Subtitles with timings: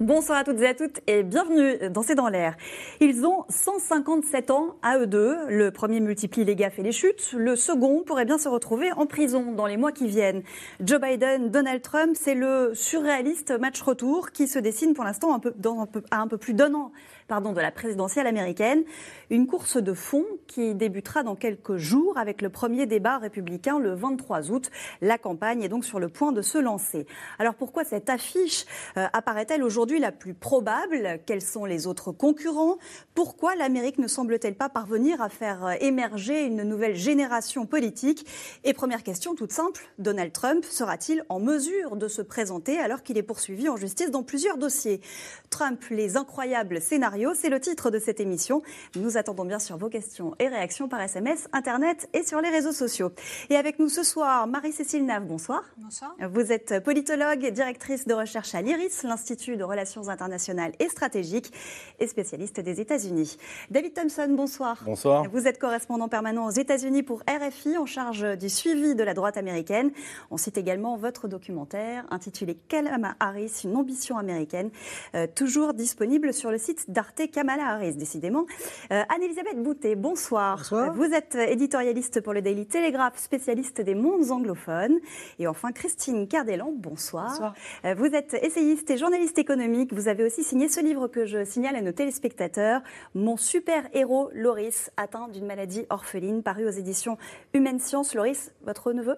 [0.00, 2.56] Bonsoir à toutes et à toutes et bienvenue dans C'est dans l'air.
[3.00, 5.36] Ils ont 157 ans à eux deux.
[5.48, 7.32] Le premier multiplie les gaffes et les chutes.
[7.36, 10.44] Le second pourrait bien se retrouver en prison dans les mois qui viennent.
[10.78, 16.18] Joe Biden, Donald Trump, c'est le surréaliste match retour qui se dessine pour l'instant à
[16.18, 16.92] un peu plus d'un an
[17.28, 18.82] pardon, de la présidentielle américaine.
[19.30, 23.92] Une course de fond qui débutera dans quelques jours avec le premier débat républicain le
[23.92, 24.70] 23 août.
[25.02, 27.06] La campagne est donc sur le point de se lancer.
[27.38, 28.64] Alors pourquoi cette affiche
[28.96, 31.20] euh, apparaît-elle aujourd'hui la plus probable?
[31.26, 32.78] Quels sont les autres concurrents?
[33.14, 38.26] Pourquoi l'Amérique ne semble-t-elle pas parvenir à faire euh, émerger une nouvelle génération politique?
[38.64, 43.18] Et première question toute simple, Donald Trump sera-t-il en mesure de se présenter alors qu'il
[43.18, 45.02] est poursuivi en justice dans plusieurs dossiers?
[45.50, 48.62] Trump, les incroyables scénarios c'est le titre de cette émission.
[48.96, 52.72] Nous attendons bien sûr vos questions et réactions par SMS, Internet et sur les réseaux
[52.72, 53.10] sociaux.
[53.50, 55.64] Et avec nous ce soir, Marie-Cécile Nave, bonsoir.
[55.78, 56.14] Bonsoir.
[56.32, 61.52] Vous êtes politologue, directrice de recherche à l'IRIS, l'Institut de Relations internationales et stratégiques,
[61.98, 63.36] et spécialiste des États-Unis.
[63.70, 64.82] David Thompson, bonsoir.
[64.84, 65.24] Bonsoir.
[65.32, 69.36] Vous êtes correspondant permanent aux États-Unis pour RFI, en charge du suivi de la droite
[69.36, 69.90] américaine.
[70.30, 74.70] On cite également votre documentaire intitulé Kalama Harris, une ambition américaine,
[75.14, 78.46] euh, toujours disponible sur le site d'Arte Kamala Harris, décidément.
[78.92, 80.58] Euh, Anne-Elisabeth Boutet, bonsoir.
[80.58, 80.94] Bonsoir.
[80.94, 84.98] Vous êtes éditorialiste pour le Daily Telegraph, spécialiste des mondes anglophones.
[85.38, 87.30] Et enfin, Christine Cardellan, bonsoir.
[87.30, 87.54] Bonsoir.
[87.84, 89.92] Euh, Vous êtes essayiste et journaliste économique.
[89.92, 92.82] Vous avez aussi signé ce livre que je signale à nos téléspectateurs,
[93.14, 97.18] Mon super-héros Loris, atteint d'une maladie orpheline, paru aux éditions
[97.54, 98.14] Humaine Science.
[98.14, 99.16] Loris, votre neveu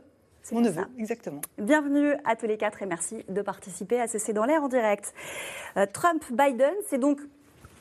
[0.52, 1.40] Mon neveu, ça exactement.
[1.58, 4.68] Bienvenue à tous les quatre et merci de participer à ce C'est dans l'air en
[4.68, 5.14] direct.
[5.76, 7.20] Euh, Trump-Biden, c'est donc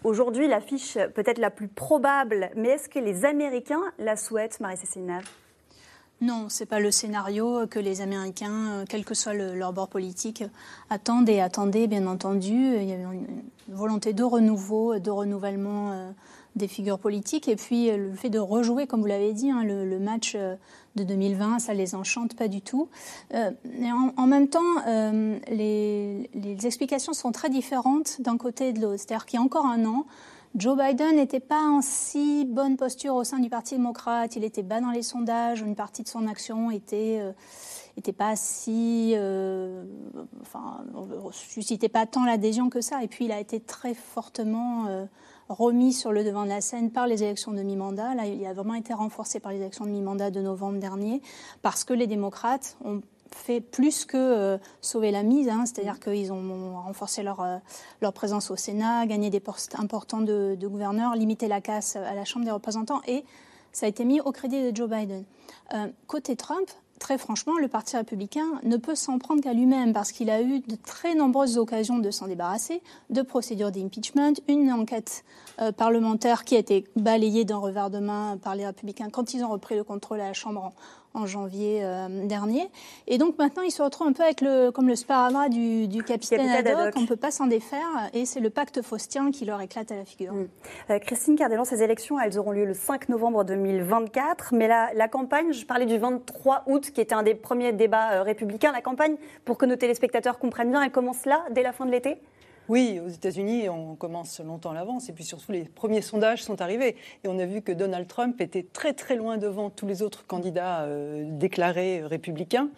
[0.03, 5.05] aujourd'hui l'affiche peut-être la plus probable, mais est-ce que les Américains la souhaitent, Marie-Cécile
[6.21, 9.87] Non, c'est pas le scénario que les Américains, euh, quel que soit le- leur bord
[9.87, 10.43] politique,
[10.89, 12.53] attendent et attendaient, bien entendu.
[12.75, 13.27] Il y avait une
[13.69, 16.09] une volonté de renouveau, de renouvellement euh,
[16.55, 17.47] des figures politiques.
[17.47, 20.55] Et puis euh, le fait de rejouer, comme vous l'avez dit, hein, le, match euh,
[20.95, 22.89] de 2020, ça les enchante pas du tout.
[23.33, 23.51] Euh,
[24.17, 26.29] en, même temps, euh, les,
[26.65, 28.97] explications sont très différentes d'un côté et de l'autre.
[28.97, 30.05] C'est-à-dire qu'il y a encore un an,
[30.55, 34.35] Joe Biden n'était pas en si bonne posture au sein du Parti démocrate.
[34.35, 35.61] Il était bas dans les sondages.
[35.61, 37.31] Une partie de son action était euh,
[37.97, 39.83] était pas si, euh,
[40.41, 40.83] enfin,
[41.31, 43.03] suscitait pas tant l'adhésion que ça.
[43.03, 44.87] Et puis il a été très fortement
[45.49, 48.15] remis sur le devant de la scène par les élections de mi-mandat.
[48.15, 51.21] Là, il a vraiment été renforcé par les élections de mi-mandat de novembre dernier,
[51.61, 53.01] parce que les démocrates ont
[53.31, 55.63] fait plus que euh, sauver la mise, hein.
[55.65, 57.57] c'est-à-dire qu'ils ont renforcé leur, euh,
[58.01, 62.15] leur présence au Sénat, gagné des postes importants de, de gouverneurs, limité la casse à
[62.15, 63.23] la Chambre des représentants, et
[63.71, 65.25] ça a été mis au crédit de Joe Biden.
[65.73, 70.11] Euh, côté Trump, très franchement, le Parti républicain ne peut s'en prendre qu'à lui-même parce
[70.11, 75.23] qu'il a eu de très nombreuses occasions de s'en débarrasser, de procédures d'impeachment, une enquête
[75.61, 79.43] euh, parlementaire qui a été balayée d'un revers de main par les républicains quand ils
[79.43, 80.73] ont repris le contrôle à la Chambre
[81.13, 82.69] en, janvier euh, dernier.
[83.07, 86.03] Et donc maintenant, il se retrouve un peu avec le, comme le sparadrap du, du
[86.03, 86.79] capitaine, Capitaine Haddock.
[86.79, 86.93] Haddock.
[86.97, 89.95] On ne peut pas s'en défaire et c'est le pacte faustien qui leur éclate à
[89.95, 90.33] la figure.
[90.89, 95.07] Euh, Christine Cardellan, ces élections, elles auront lieu le 5 novembre 2024, mais la, la
[95.07, 98.81] campagne, je parlais du 23 août, qui était un des premiers débats euh, républicains, la
[98.81, 99.15] campagne,
[99.45, 102.17] pour que nos téléspectateurs comprennent bien, elle commence là, dès la fin de l'été?
[102.69, 105.09] Oui, aux États-Unis, on commence longtemps à l'avance.
[105.09, 106.95] Et puis surtout, les premiers sondages sont arrivés.
[107.23, 110.27] Et on a vu que Donald Trump était très très loin devant tous les autres
[110.27, 112.69] candidats euh, déclarés républicains.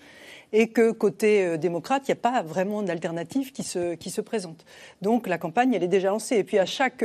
[0.54, 4.22] Et que côté euh, démocrate, il n'y a pas vraiment d'alternative qui se, qui se
[4.22, 4.64] présente.
[5.02, 6.38] Donc la campagne, elle est déjà lancée.
[6.38, 7.04] Et puis à chaque,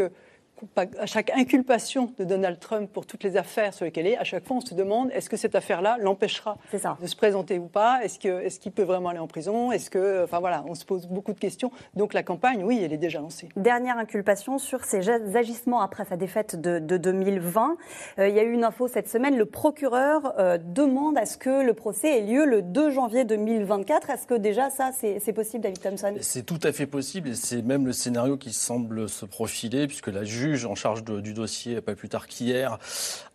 [0.77, 4.25] à chaque inculpation de Donald Trump pour toutes les affaires sur lesquelles il est, à
[4.25, 8.01] chaque fois, on se demande est-ce que cette affaire-là l'empêchera de se présenter ou pas?
[8.03, 8.19] Est-ce
[8.59, 9.73] qu'il peut vraiment aller en prison?
[9.73, 11.71] Est-ce que, enfin voilà, on se pose beaucoup de questions.
[11.95, 13.49] Donc la campagne, oui, elle est déjà lancée.
[13.57, 17.77] Dernière inculpation sur ses agissements après sa défaite de, de 2020.
[18.19, 19.37] Euh, il y a eu une info cette semaine.
[19.37, 24.11] Le procureur euh, demande à ce que le procès ait lieu le 2 janvier 2024.
[24.11, 26.15] Est-ce que déjà ça, c'est c'est possible, David Thompson?
[26.21, 30.09] C'est tout à fait possible et c'est même le scénario qui semble se profiler puisque
[30.09, 32.79] la juge en charge du dossier, pas plus tard qu'hier,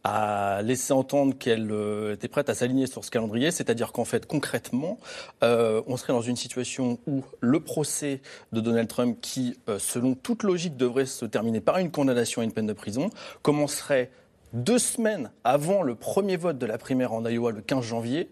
[0.04, 4.26] a laissé entendre qu'elle euh, était prête à s'aligner sur ce calendrier, c'est-à-dire qu'en fait,
[4.26, 4.98] concrètement,
[5.44, 8.22] euh, on serait dans une situation où le procès
[8.52, 12.46] de Donald Trump, qui, euh, selon toute logique, devrait se terminer par une condamnation à
[12.46, 13.10] une peine de prison,
[13.42, 14.12] commencerait
[14.54, 18.30] deux semaines avant le premier vote de la primaire en Iowa, le 15 janvier.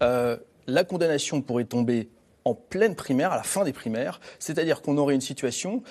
[0.00, 2.08] La condamnation pourrait tomber
[2.44, 5.82] en pleine primaire, à la fin des primaires, c'est-à-dire qu'on aurait une situation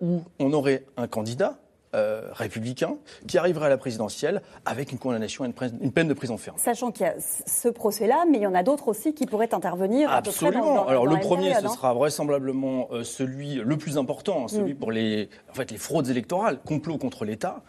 [0.00, 1.58] où on aurait un candidat
[1.92, 6.36] euh, républicain qui arriverait à la présidentielle avec une condamnation à une, peine de prison
[6.36, 6.56] ferme.
[6.56, 9.52] Sachant qu'il y a ce procès-là, mais il y en a d'autres aussi qui pourraient
[9.52, 10.08] intervenir.
[10.08, 10.86] Absolument.
[10.86, 14.76] Alors le premier, ce sera vraisemblablement euh, celui le plus important, hein, celui mm.
[14.76, 17.64] pour les, en fait, les fraudes électorales, complot contre l'État.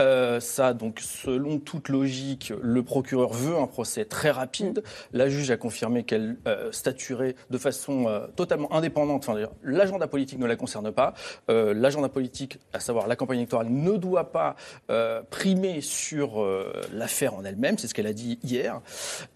[0.00, 4.78] Euh, ça, donc, selon toute logique, le procureur veut un procès très rapide.
[4.78, 5.16] Mm.
[5.16, 6.36] La juge a confirmé qu'elle
[6.70, 9.28] statuerait de façon totalement indépendante.
[9.28, 11.14] Enfin, l'agenda politique ne la concerne pas.
[11.48, 14.56] l'agenda politique, à savoir la campagne électorale ne doit pas
[14.90, 18.80] euh, primer sur euh, l'affaire en elle-même, c'est ce qu'elle a dit hier.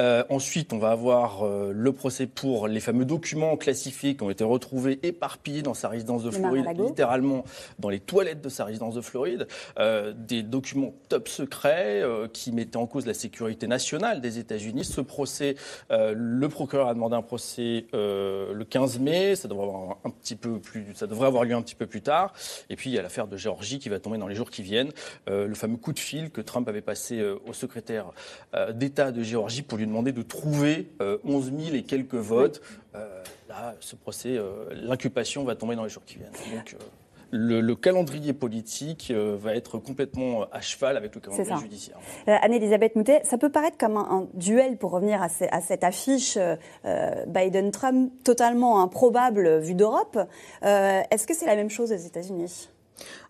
[0.00, 4.44] Euh, ensuite, on va avoir le procès pour les fameux documents classifiés qui ont été
[4.44, 7.44] retrouvés éparpillés dans sa résidence de Floride, littéralement
[7.78, 9.46] dans les toilettes de sa résidence de Floride,
[10.14, 12.02] des documents top secrets
[12.32, 14.84] qui mettaient en cause la sécurité nationale des États-Unis.
[14.84, 15.56] Ce procès,
[15.90, 20.58] le procureur a demandé un procès le 15 mai, ça devrait avoir un petit peu
[20.58, 22.32] plus, ça devrait avoir lieu un petit peu plus tard.
[22.69, 24.62] Et puis il y a l'affaire de Géorgie qui va tomber dans les jours qui
[24.62, 24.93] viennent.
[25.29, 28.12] Euh, le fameux coup de fil que Trump avait passé euh, au secrétaire
[28.55, 30.89] euh, d'État de Géorgie pour lui demander de trouver
[31.25, 32.61] 11 000 et quelques votes.
[33.49, 34.39] là, ce procès,
[34.71, 36.33] l'inculpation va tomber dans les jours qui viennent.
[36.55, 36.77] Donc,
[37.33, 41.99] le, calendrier politique va être complètement à cheval avec le calendrier judiciaire.
[42.27, 46.39] Anne-Elisabeth Moutet, ça peut paraître comme un, duel pour revenir à, à cette affiche
[47.27, 50.19] Biden-Trump totalement improbable vue d'Europe.
[50.62, 52.69] Est-ce que c'est la même chose aux États-Unis?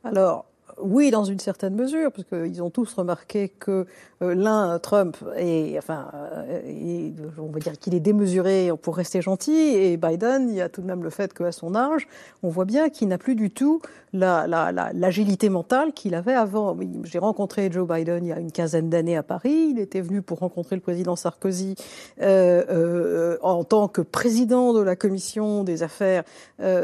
[0.05, 0.50] Alors,
[0.83, 3.87] oui, dans une certaine mesure, parce qu'ils ont tous remarqué que
[4.23, 9.53] euh, l'un, Trump, est, enfin, euh, on va dire qu'il est démesuré pour rester gentil,
[9.53, 12.07] et Biden, il y a tout de même le fait qu'à son âge,
[12.43, 13.81] on voit bien qu'il n'a plus du tout
[14.13, 16.77] l'agilité la, mentale qu'il avait avant.
[17.05, 19.69] J'ai rencontré Joe Biden il y a une quinzaine d'années à Paris.
[19.71, 21.77] Il était venu pour rencontrer le président Sarkozy
[22.21, 26.25] euh, en tant que président de la commission des affaires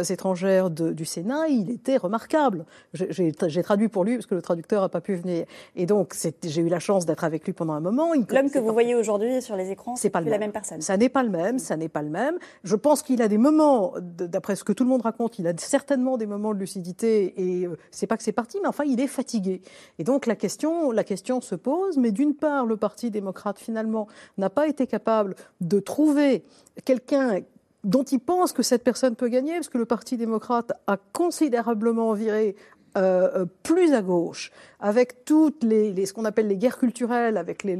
[0.08, 1.48] étrangères du Sénat.
[1.48, 2.64] Il était remarquable.
[2.92, 5.46] J'ai traduit pour lui parce que le traducteur n'a pas pu venir.
[5.74, 8.12] Et donc, j'ai eu la chance d'être avec lui pendant un moment.
[8.12, 10.80] L'homme que vous voyez aujourd'hui sur les écrans, c'est pas la même personne.
[10.80, 12.38] Ça n'est pas le même, ça n'est pas le même.
[12.64, 15.52] Je pense qu'il a des moments, d'après ce que tout le monde raconte, il a
[15.56, 19.00] certainement des moments de lucidité et euh, c'est pas que c'est parti, mais enfin, il
[19.00, 19.62] est fatigué.
[19.98, 24.06] Et donc, la question, la question se pose, mais d'une part, le Parti démocrate, finalement,
[24.38, 26.44] n'a pas été capable de trouver
[26.84, 27.40] quelqu'un
[27.84, 32.12] dont il pense que cette personne peut gagner, parce que le Parti démocrate a considérablement
[32.14, 32.56] viré
[32.96, 34.50] euh, euh, plus à gauche,
[34.80, 37.76] avec toutes les, ce qu'on appelle les guerres culturelles, avec les,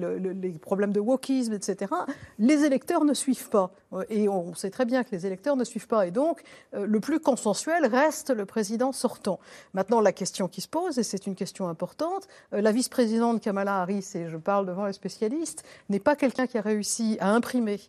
[0.60, 1.90] problèmes de wokisme, etc.,
[2.38, 3.70] les électeurs ne suivent pas.
[4.10, 6.06] Et on sait très bien que les électeurs ne suivent pas.
[6.06, 6.42] Et donc,
[6.74, 9.38] euh, le plus consensuel reste le président sortant.
[9.72, 14.10] Maintenant, la question qui se pose, et c'est une question importante, la vice-présidente Kamala Harris,
[14.14, 17.80] et je parle devant les spécialistes, n'est pas quelqu'un qui a réussi à imprimer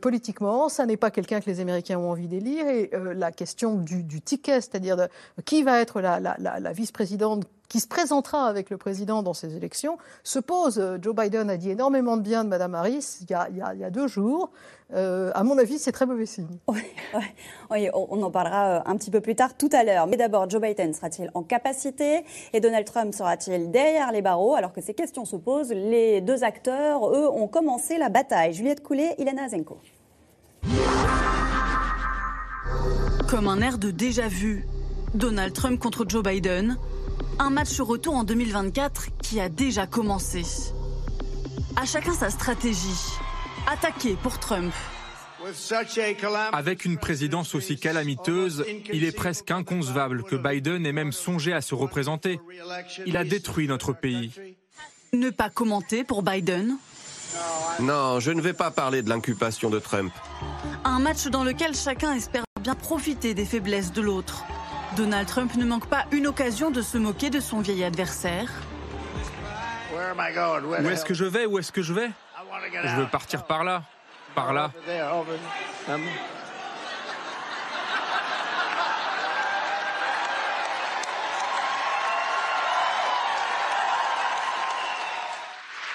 [0.00, 4.20] politiquement, ça n'est pas quelqu'un que les Américains ont envie d'élire, et la question du,
[4.20, 5.08] ticket, c'est-à-dire
[5.44, 6.20] qui va être la,
[6.72, 10.78] vice-présidente qui se présentera avec le président dans ces élections, se pose.
[10.78, 14.08] Euh, Joe Biden a dit énormément de bien de Mme Harris il y a, deux
[14.08, 14.50] jours.
[14.92, 16.58] Euh, à mon avis, c'est très mauvais signe.
[17.70, 20.08] Oui, on en parlera euh, un petit peu plus tard tout à l'heure.
[20.08, 24.56] Mais d'abord, Joe Biden sera-t-il en capacité et Donald Trump sera-t-il derrière les barreaux?
[24.56, 28.52] Alors que ces questions se posent, les deux acteurs, eux, ont commencé la bataille.
[28.52, 29.78] Juliette Coulet, Ilana Azenko.
[33.28, 34.66] Comme un air de déjà-vu,
[35.14, 36.78] Donald Trump contre Joe Biden,
[37.38, 40.42] un match retour en 2024 qui a déjà commencé.
[41.76, 43.16] À chacun sa stratégie.
[43.66, 44.72] Attaquer pour Trump.
[46.52, 51.60] Avec une présidence aussi calamiteuse, il est presque inconcevable que Biden ait même songé à
[51.60, 52.40] se représenter.
[53.06, 54.32] Il a détruit notre pays.
[55.12, 56.76] Ne pas commenter pour Biden
[57.80, 60.12] Non, je ne vais pas parler de l'inculpation de Trump.
[60.84, 64.44] Un match dans lequel chacun espère bien profiter des faiblesses de l'autre.
[64.96, 68.50] Donald Trump ne manque pas une occasion de se moquer de son vieil adversaire.
[69.92, 71.46] Où est-ce que je vais?
[71.46, 72.10] Où est-ce que je vais?
[72.84, 73.84] Je veux partir par là.
[74.34, 74.72] Par là.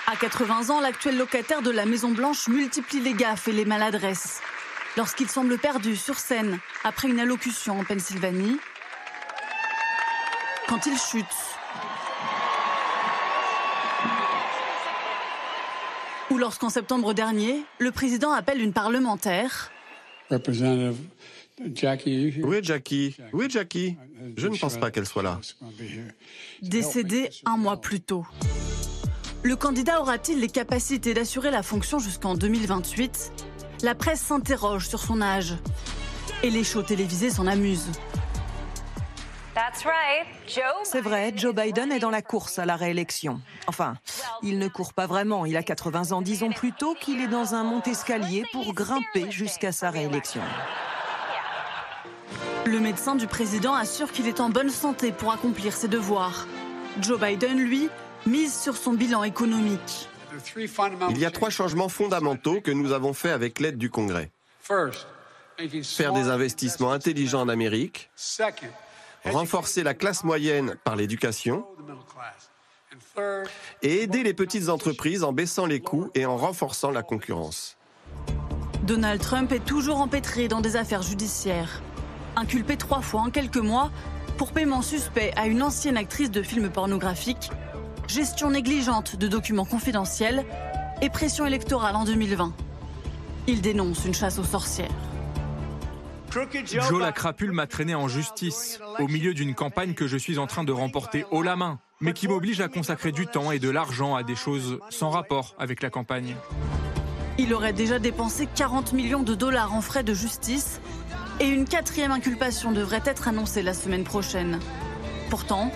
[0.07, 4.39] À 80 ans, l'actuel locataire de la Maison Blanche multiplie les gaffes et les maladresses.
[4.95, 8.57] Lorsqu'il semble perdu sur scène après une allocution en Pennsylvanie,
[10.67, 11.25] quand il chute.
[16.31, 19.71] Ou lorsqu'en septembre dernier, le président appelle une parlementaire.
[20.31, 20.35] Où
[22.53, 23.95] est Jackie Où est Jackie
[24.35, 25.39] Je ne pense pas qu'elle soit là.
[26.61, 28.25] Décédé un mois plus tôt.
[29.43, 33.31] Le candidat aura-t-il les capacités d'assurer la fonction jusqu'en 2028
[33.83, 35.53] La presse s'interroge sur son âge.
[36.41, 37.91] Et les shows télévisés s'en amusent.
[40.83, 43.39] C'est vrai, Joe Biden est dans la course à la réélection.
[43.67, 43.95] Enfin,
[44.43, 46.21] il ne court pas vraiment, il a 80 ans.
[46.21, 50.41] Disons plutôt qu'il est dans un mont-escalier pour grimper jusqu'à sa réélection.
[52.65, 56.47] Le médecin du président assure qu'il est en bonne santé pour accomplir ses devoirs.
[56.99, 57.89] Joe Biden, lui,
[58.25, 60.09] mise sur son bilan économique.
[61.11, 64.31] Il y a trois changements fondamentaux que nous avons faits avec l'aide du Congrès.
[65.83, 68.09] Faire des investissements intelligents en Amérique,
[69.25, 71.65] renforcer la classe moyenne par l'éducation
[73.81, 77.77] et aider les petites entreprises en baissant les coûts et en renforçant la concurrence.
[78.83, 81.81] Donald Trump est toujours empêtré dans des affaires judiciaires.
[82.35, 83.89] Inculpé trois fois en quelques mois
[84.37, 87.49] pour paiement suspect à une ancienne actrice de films pornographiques,
[88.07, 90.45] gestion négligente de documents confidentiels
[91.01, 92.53] et pression électorale en 2020.
[93.47, 94.89] Il dénonce une chasse aux sorcières.
[96.65, 100.47] Joe la crapule m'a traîné en justice, au milieu d'une campagne que je suis en
[100.47, 103.69] train de remporter haut la main, mais qui m'oblige à consacrer du temps et de
[103.69, 106.35] l'argent à des choses sans rapport avec la campagne.
[107.37, 110.81] Il aurait déjà dépensé 40 millions de dollars en frais de justice
[111.39, 114.59] et une quatrième inculpation devrait être annoncée la semaine prochaine.
[115.29, 115.71] Pourtant,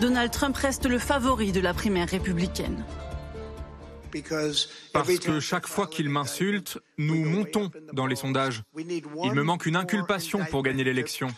[0.00, 2.84] Donald Trump reste le favori de la primaire républicaine.
[4.92, 8.62] Parce que chaque fois qu'il m'insulte, nous montons dans les sondages.
[8.76, 11.28] Il me manque une inculpation pour gagner l'élection.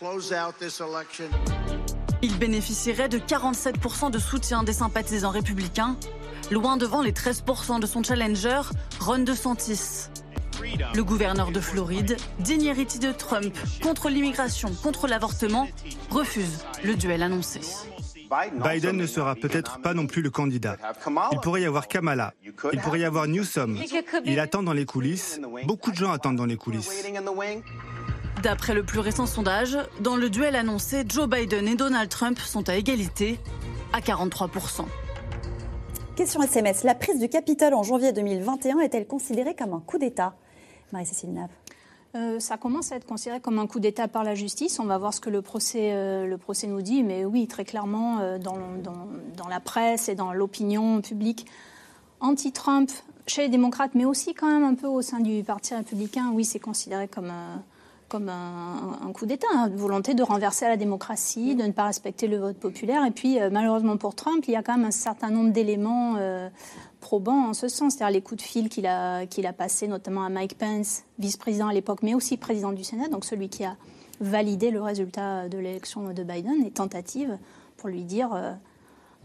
[2.21, 5.97] Il bénéficierait de 47% de soutien des sympathisants républicains,
[6.51, 8.61] loin devant les 13% de son challenger,
[8.99, 10.09] Ron DeSantis.
[10.95, 15.67] Le gouverneur de Floride, digne héritier de Trump, contre l'immigration, contre l'avortement,
[16.09, 17.61] refuse le duel annoncé.
[18.51, 20.77] Biden ne sera peut-être pas non plus le candidat.
[21.31, 23.77] Il pourrait y avoir Kamala, il pourrait y avoir Newsom.
[24.25, 25.39] Il attend dans les coulisses.
[25.65, 27.05] Beaucoup de gens attendent dans les coulisses.
[28.43, 32.69] D'après le plus récent sondage, dans le duel annoncé, Joe Biden et Donald Trump sont
[32.69, 33.39] à égalité,
[33.93, 34.85] à 43%.
[36.15, 36.83] Question SMS.
[36.83, 40.35] La prise du Capitole en janvier 2021 est-elle considérée comme un coup d'État?
[40.91, 41.49] Marie-Cécile Nav.
[42.15, 44.79] Euh, ça commence à être considéré comme un coup d'État par la justice.
[44.79, 47.03] On va voir ce que le procès, euh, le procès nous dit.
[47.03, 51.45] Mais oui, très clairement, euh, dans, dans, dans, la presse et dans l'opinion publique
[52.19, 52.89] anti-Trump,
[53.27, 56.45] chez les démocrates, mais aussi quand même un peu au sein du Parti républicain, oui,
[56.45, 57.31] c'est considéré comme,
[58.09, 62.37] comme un, coup d'État, une volonté de renverser la démocratie, de ne pas respecter le
[62.37, 63.05] vote populaire.
[63.05, 66.15] Et puis, malheureusement pour Trump, il y a quand même un certain nombre d'éléments
[66.99, 70.23] probant en ce sens, c'est-à-dire les coups de fil qu'il a, qu'il a passés notamment
[70.23, 73.75] à Mike Pence, vice-président à l'époque, mais aussi président du Sénat, donc celui qui a
[74.19, 77.37] validé le résultat de l'élection de Biden, et tentative
[77.77, 78.53] pour lui dire euh,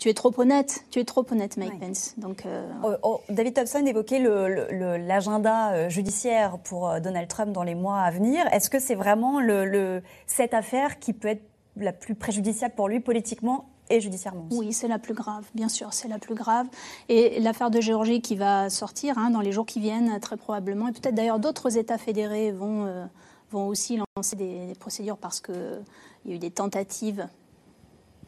[0.03, 2.15] tu es trop honnête, tu es trop honnête, Mike Pence.
[2.17, 2.69] Donc, euh...
[2.83, 8.01] oh, oh, David Thompson évoquait l'agenda euh, judiciaire pour euh, Donald Trump dans les mois
[8.01, 8.45] à venir.
[8.53, 11.45] Est-ce que c'est vraiment le, cette affaire qui peut être
[11.77, 14.49] la plus préjudiciable pour lui politiquement et judiciairement.
[14.51, 16.67] Oui, c'est la plus grave, bien sûr, c'est la plus grave.
[17.09, 20.89] Et l'affaire de Géorgie qui va sortir hein, dans les jours qui viennent, très probablement,
[20.89, 23.05] et peut-être d'ailleurs d'autres États fédérés vont, euh,
[23.53, 25.85] vont aussi lancer des, des procédures parce qu'il
[26.27, 27.29] y a eu des tentatives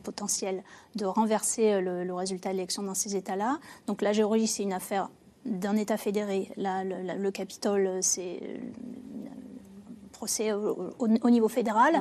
[0.04, 0.62] potentielles
[0.94, 3.58] de renverser le, le résultat de l'élection dans ces États-là.
[3.88, 5.08] Donc la Géorgie, c'est une affaire
[5.44, 6.52] d'un État fédéré.
[6.56, 8.40] Là, le, le Capitole, c'est
[10.12, 11.92] procès au, au, au niveau fédéral.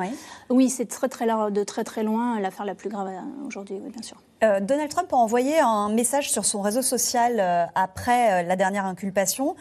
[0.49, 3.09] Oui, c'est très, très, de très très loin l'affaire la plus grave
[3.47, 4.17] aujourd'hui, oui, bien sûr.
[4.43, 8.55] Euh, Donald Trump a envoyé un message sur son réseau social euh, après euh, la
[8.55, 9.55] dernière inculpation,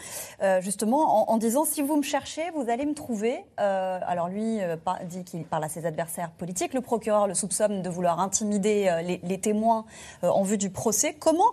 [0.60, 3.44] justement en, disant si vous me cherchez, vous allez me trouver.
[3.56, 4.58] Alors lui
[5.04, 6.74] dit qu'il parle à ses adversaires politiques.
[6.74, 9.84] Le procureur le soupçonne de vouloir intimider les, témoins
[10.22, 11.14] en vue du procès.
[11.14, 11.52] Comment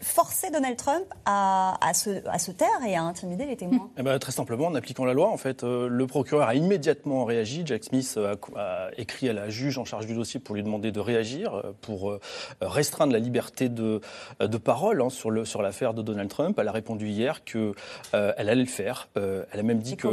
[0.00, 3.90] forcer Donald Trump à, se, taire et à intimider les témoins?
[3.96, 5.28] Eh ben, Très simplement en appliquant la loi.
[5.28, 7.62] En fait, le procureur a immédiatement réagi.
[7.64, 10.92] Jack Smith a, a, écrit à la juge en charge du dossier pour lui demander
[10.92, 12.18] de réagir, pour
[12.60, 14.00] restreindre la liberté de,
[14.40, 16.58] de parole hein, sur, le, sur l'affaire de Donald Trump.
[16.58, 17.74] Elle a répondu hier qu'elle
[18.14, 19.08] euh, allait le faire.
[19.16, 20.08] Euh, elle a même dit Et que...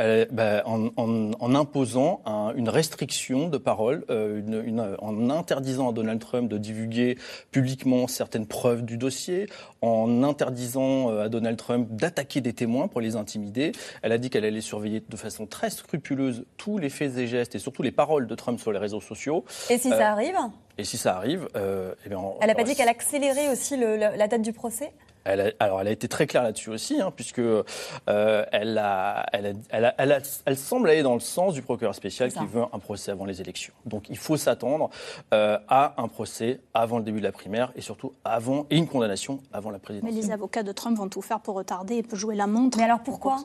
[0.00, 5.28] Euh, bah, en, en, en, imposant un, une restriction de parole, euh, une, une, en
[5.28, 7.18] interdisant à Donald Trump de divulguer
[7.50, 9.48] publiquement certaines preuves du dossier,
[9.82, 13.72] en interdisant à Donald Trump d'attaquer des témoins pour les intimider.
[14.00, 17.54] Elle a dit qu'elle allait surveiller de façon très scrupuleuse tous les faits et gestes
[17.54, 19.44] et surtout les paroles de Trump sur les réseaux sociaux.
[19.68, 20.36] Et si euh, ça arrive?
[20.78, 24.16] Et si ça arrive, eh bien, elle n'a pas dit qu'elle accélérait aussi le, la,
[24.16, 24.90] la date du procès?
[25.24, 27.62] Elle a, alors, elle a été très claire là-dessus aussi, hein, puisque euh,
[28.06, 32.44] elle, a, elle, a, elle, elle, semble aller dans le sens du procureur spécial qui
[32.46, 33.72] veut un procès avant les élections.
[33.86, 34.90] Donc, il faut s'attendre
[35.32, 38.88] euh, à un procès avant le début de la primaire et surtout avant et une
[38.88, 40.14] condamnation avant la présidentielle.
[40.14, 42.78] Mais les avocats de Trump vont tout faire pour retarder et pour jouer la montre.
[42.78, 43.38] Mais alors pourquoi?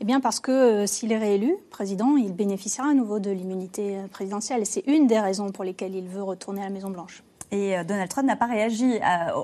[0.00, 3.98] Eh bien, parce que euh, s'il est réélu président, il bénéficiera à nouveau de l'immunité
[4.10, 4.62] présidentielle.
[4.62, 7.22] Et c'est une des raisons pour lesquelles il veut retourner à la Maison Blanche.
[7.52, 8.98] Et euh, Donald Trump n'a pas réagi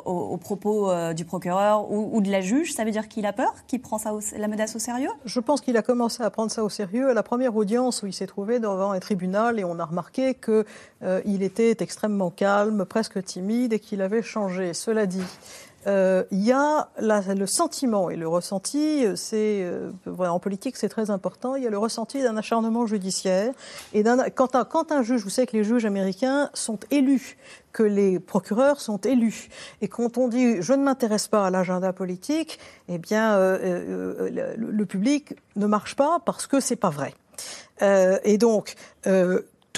[0.06, 2.72] aux, propos euh, du procureur ou, de la juge.
[2.72, 5.10] Ça veut dire qu'il a peur, qu'il prend ça la menace au sérieux?
[5.26, 8.06] Je pense qu'il a commencé à prendre ça au sérieux à la première audience où
[8.06, 10.64] il s'est trouvé devant un tribunal et on a remarqué qu'il
[11.02, 14.72] euh, était extrêmement calme, presque timide et qu'il avait changé.
[14.72, 15.22] Cela dit,
[15.86, 20.88] euh, il y a le sentiment et le ressenti, euh, c'est euh, en politique c'est
[20.88, 21.54] très important.
[21.54, 23.52] Il y a le ressenti d'un acharnement judiciaire
[23.94, 24.02] et
[24.34, 24.54] quand
[24.92, 27.38] un, juge, vous savez que les juges américains sont élus,
[27.72, 29.48] que les procureurs sont élus,
[29.80, 32.58] et quand on dit je ne m'intéresse pas à l'agenda politique,
[32.88, 37.14] eh bien le, public ne marche pas parce que c'est pas vrai.
[37.80, 38.74] et donc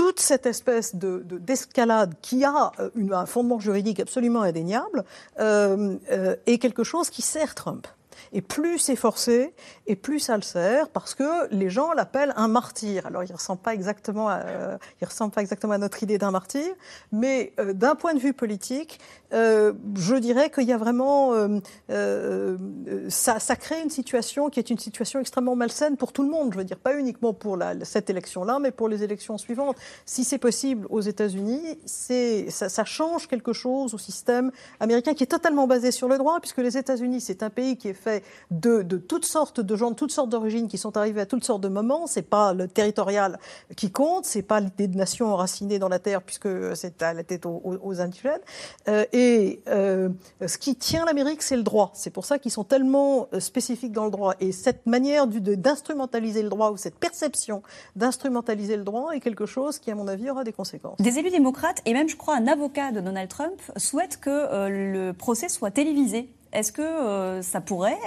[0.00, 5.04] toute cette espèce de, d'escalade qui a euh, un fondement juridique absolument indéniable
[5.38, 7.87] euh, euh, est quelque chose qui sert Trump.
[8.32, 9.54] Et plus c'est forcé,
[9.87, 13.06] et plus ça le sert, parce que les gens l'appellent un martyr.
[13.06, 14.40] Alors, il ne ressemble pas exactement à,
[15.00, 16.66] il ressemble pas exactement à notre idée d'un martyr,
[17.12, 19.00] mais d'un point de vue politique,
[19.32, 21.60] euh, je dirais qu'il y a vraiment, euh,
[21.90, 22.56] euh,
[23.08, 26.52] ça, crée une situation qui est une situation extrêmement malsaine pour tout le monde.
[26.52, 29.76] Je veux dire, pas uniquement pour cette élection-là, mais pour les élections suivantes.
[30.04, 35.66] Si c'est possible aux États-Unis, ça, change quelque chose au système américain qui est totalement
[35.66, 38.20] basé sur le droit, puisque les États-Unis, c'est un pays qui est fait
[38.50, 41.62] de, toutes sortes de gens, de toutes sortes d'origines, qui sont arrivés à toutes sortes
[41.62, 42.07] de moments.
[42.07, 43.39] C'est pas le territorial
[43.77, 47.25] qui compte, c'est pas l'idée de nation enracinée dans la terre, puisque c'est à la
[47.25, 48.41] tête aux, indigènes.
[49.12, 50.09] et et euh,
[50.47, 51.93] ce qui tient l'Amérique, c'est le droit.
[51.95, 54.35] C'est pour ça qu'ils sont tellement euh, spécifiques dans le droit.
[54.41, 57.62] Et cette manière d'instrumentaliser le droit ou cette perception
[57.97, 60.99] d'instrumentaliser le droit est quelque chose qui, à mon avis, aura des conséquences.
[60.99, 64.69] Des élus démocrates et même, je crois, un avocat de Donald Trump souhaitent que euh,
[64.69, 66.29] le procès soit télévisé.
[66.52, 67.99] Est-ce que ça pourrait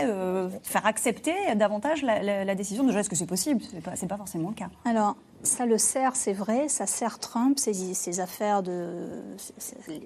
[0.64, 3.62] faire accepter davantage la, décision de Est-ce que c'est possible?
[3.62, 4.70] Ce n'est pas, pas, forcément le cas.
[4.86, 8.88] Alors, ça le sert, c'est vrai, ça sert Trump, ses, affaires de,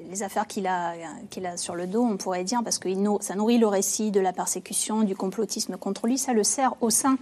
[0.10, 2.89] les affaires qu'il a, a sur le dos, on pourrait dire, parce que
[3.21, 6.89] ça nourrit le récit de la persécution, du complotisme contre lui, ça le sert au
[6.89, 7.17] sein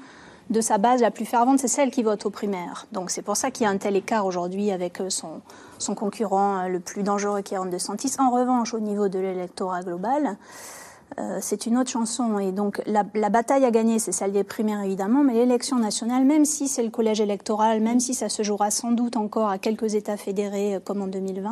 [0.49, 2.85] de sa base la plus fervente, c'est celle qui vote aux primaires.
[2.91, 5.41] Donc c'est pour ça qu'il y a un tel écart aujourd'hui avec euh, son,
[5.79, 8.13] son concurrent euh, le plus dangereux qui est Ron DeSantis.
[8.19, 10.37] En revanche, au niveau de l'électorat global,
[11.17, 12.39] euh, c'est une autre chanson.
[12.39, 16.45] Et donc la, bataille à gagner, c'est celle des primaires évidemment, mais l'élection nationale, même
[16.45, 19.95] si c'est le collège électoral, même si ça se jouera sans doute encore à quelques
[19.95, 21.51] États fédérés euh, comme en 2020,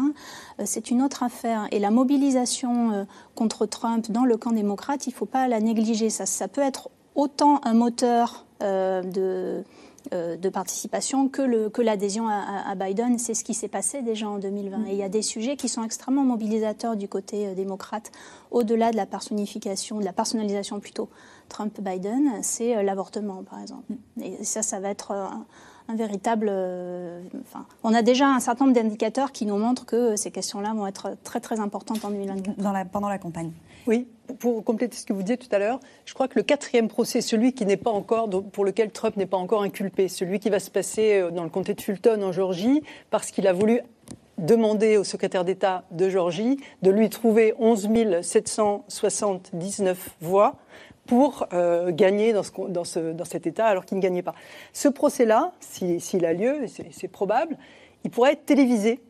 [0.60, 1.68] euh, c'est une autre affaire.
[1.72, 6.10] Et la mobilisation contre Trump dans le camp démocrate, il ne faut pas la négliger.
[6.10, 9.64] Ça, peut être autant un moteur de
[10.12, 13.18] de participation que, le, que l'adhésion à, Biden.
[13.20, 14.78] C'est ce qui s'est passé déjà en 2020.
[14.78, 14.88] Mm.
[14.88, 18.12] Et il y a des sujets qui sont extrêmement mobilisateurs du côté euh, démocrate,
[18.52, 21.10] au-delà de la personnification, de la personnalisation plutôt
[21.50, 23.94] Trump-Biden, c'est euh, l'avortement, par exemple.
[24.18, 24.24] Mm.
[24.24, 26.52] Et ça, ça va être un véritable.
[27.42, 30.88] enfin, on a déjà un certain nombre d'indicateurs qui nous montrent que ces questions-là vont
[30.88, 32.58] être très très importantes en 2024.
[32.58, 33.52] Dans la, pendant la campagne.
[33.86, 34.08] Oui,
[34.40, 37.20] pour compléter ce que vous disiez tout à l'heure, je crois que le quatrième procès,
[37.20, 40.60] celui qui n'est pas encore, pour lequel Trump n'est pas encore inculpé, celui qui va
[40.60, 43.82] se passer euh, dans le comté de Fulton en Georgie, parce qu'il a voulu
[44.38, 47.90] demander au secrétaire d'État de Georgie de lui trouver 11
[48.22, 50.56] 779 voix
[51.06, 54.34] pour euh, gagner dans, cet État alors qu'il ne gagnait pas.
[54.72, 57.58] Ce procès-là, s'il a lieu, c'est probable,
[58.04, 59.02] il pourrait être télévisé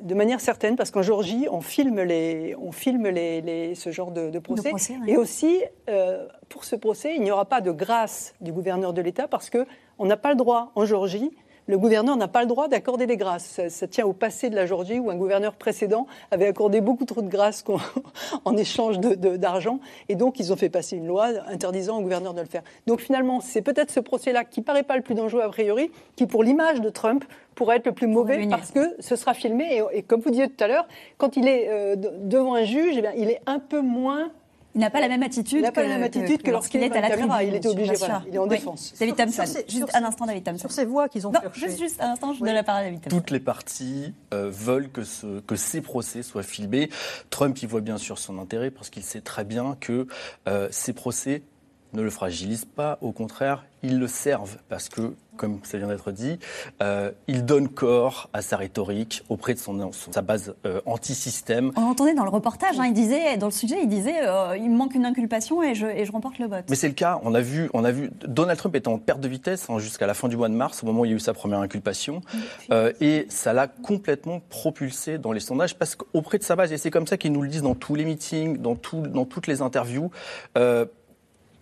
[0.00, 4.38] de manière certaine, parce qu'en Géorgie, on filme, les, on filme les, ce genre de,
[4.38, 4.72] procès.
[5.06, 9.02] Et aussi, euh, pour ce procès, il n'y aura pas de grâce du gouverneur de
[9.02, 11.30] l'État, parce qu'on n'a pas le droit en Géorgie
[11.68, 13.60] le gouverneur n'a pas le droit d'accorder des grâces.
[13.68, 17.22] Ça, tient au passé de la Géorgie où un gouverneur précédent avait accordé beaucoup trop
[17.22, 17.62] de grâces
[18.44, 19.78] en échange d'argent.
[20.08, 22.62] et donc, ils ont fait passer une loi interdisant au gouverneur de le faire.
[22.86, 26.26] Donc, finalement, c'est peut-être ce procès-là qui paraît pas le plus dangereux a priori, qui,
[26.26, 29.82] pour l'image de Trump, pourrait être le plus mauvais parce que ce sera filmé.
[29.92, 33.02] Et, comme vous disiez tout à l'heure, quand il est euh, devant un juge, eh
[33.02, 34.30] bien, il est un peu moins
[34.78, 35.64] il n'a pas la même attitude.
[35.66, 37.42] Il pas la même attitude que, lorsqu'il est à la caméra.
[37.42, 38.94] Il était obligé, voilà, il est en défense.
[38.98, 39.42] David Thompson.
[39.66, 40.68] juste un instant, David Thompson.
[40.68, 42.84] Sur ces voix qu'ils ont non, Juste, juste un instant, je donne la parole à
[42.84, 43.16] David Thompson.
[43.16, 46.90] Toutes les parties euh, veulent que, ce, que ces procès soient filmés.
[47.28, 50.06] Trump y voit bien sûr son intérêt parce qu'il sait très bien que
[50.46, 51.42] euh, ces procès
[51.92, 56.10] ne le fragilisent pas, au contraire, ils le servent parce que, comme ça vient d'être
[56.10, 56.38] dit,
[56.82, 61.70] euh, il donne corps à sa rhétorique auprès de son, sa base euh, anti-système.
[61.76, 64.70] On entendait dans le reportage, hein, il disait, dans le sujet, il disait euh, il
[64.70, 66.64] me manque une inculpation et je, et je remporte le vote.
[66.68, 67.20] Mais c'est le cas.
[67.22, 70.06] On a vu, on a vu Donald Trump est en perte de vitesse hein, jusqu'à
[70.06, 71.60] la fin du mois de mars, au moment où il y a eu sa première
[71.60, 72.20] inculpation,
[73.00, 76.90] et ça l'a complètement propulsé dans les sondages parce qu'auprès de sa base, et c'est
[76.90, 79.62] comme ça qu'ils nous le disent dans tous les meetings, dans, tout, dans toutes les
[79.62, 80.10] interviews.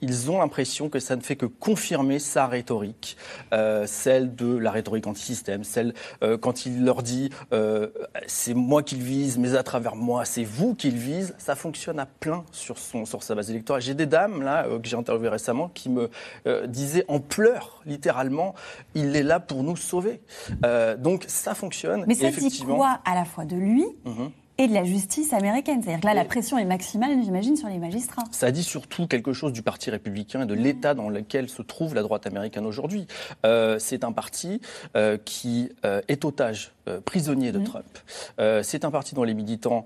[0.02, 3.16] Euh, ils ont l'impression que ça ne fait que confirmer sa rhétorique,
[3.52, 7.88] euh, celle de la rhétorique anti-système, celle euh, quand il leur dit euh,
[8.26, 12.06] c'est moi qu'il vise, mais à travers moi, c'est vous qu'il vise, ça fonctionne à
[12.06, 13.82] plein sur, son, sur sa base électorale.
[13.82, 16.10] J'ai des dames là que j'ai interviewées récemment qui me
[16.66, 18.54] disaient en pleurs, littéralement,
[18.94, 20.20] il est là pour nous sauver.
[20.98, 22.04] donc ça fonctionne.
[22.06, 25.82] Mais ça dit quoi à la fois de lui mhm et de la justice américaine.
[25.82, 28.24] C'est-à-dire que là, la pression est maximale, j'imagine, sur les magistrats.
[28.30, 31.94] Ça dit surtout quelque chose du Parti républicain et de l'état dans lequel se trouve
[31.94, 33.06] la droite américaine aujourd'hui.
[33.44, 34.60] Euh, c'est un parti
[34.96, 36.72] euh, qui euh, est otage,
[37.04, 37.84] prisonnier de Trump.
[38.62, 39.84] c'est un parti dont les militants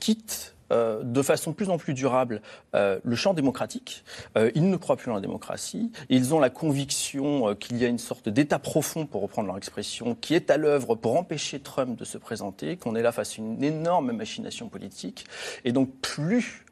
[0.00, 2.40] quittent euh, de façon plus en plus durable
[2.74, 4.04] euh, le champ démocratique.
[4.38, 5.92] Euh, ils ne croient plus en la démocratie.
[6.08, 10.14] Ils ont la conviction qu'il y a une sorte d'état profond, pour reprendre leur expression,
[10.14, 13.42] qui est à l'œuvre pour empêcher Trump de se présenter, qu'on est là face à
[13.42, 15.26] une énorme machination politique.
[15.64, 16.64] Et donc, plus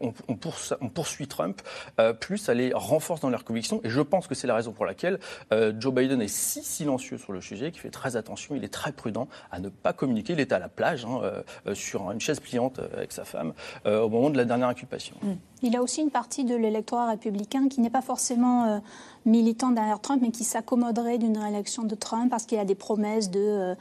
[0.00, 0.12] on,
[0.88, 1.62] poursuit Trump,
[2.20, 3.80] plus ça les renforce dans leur conviction.
[3.84, 5.18] Et je pense que c'est la raison pour laquelle
[5.50, 8.92] Joe Biden est si silencieux sur le sujet, qu'il fait très attention, il est très
[8.92, 10.34] prudent à ne pas communiquer.
[10.34, 11.22] Il est à la plage, hein,
[11.74, 13.37] sur une chaise pliante avec sa femme
[13.86, 15.16] euh, au moment de la dernière inculpation.
[15.22, 15.32] Mm.
[15.62, 18.78] Il a aussi une partie de l'électorat républicain qui n'est pas forcément euh,
[19.26, 22.74] militant derrière Trump, mais qui s'accommoderait d'une réélection de Trump parce qu'il y a des
[22.76, 23.74] promesses de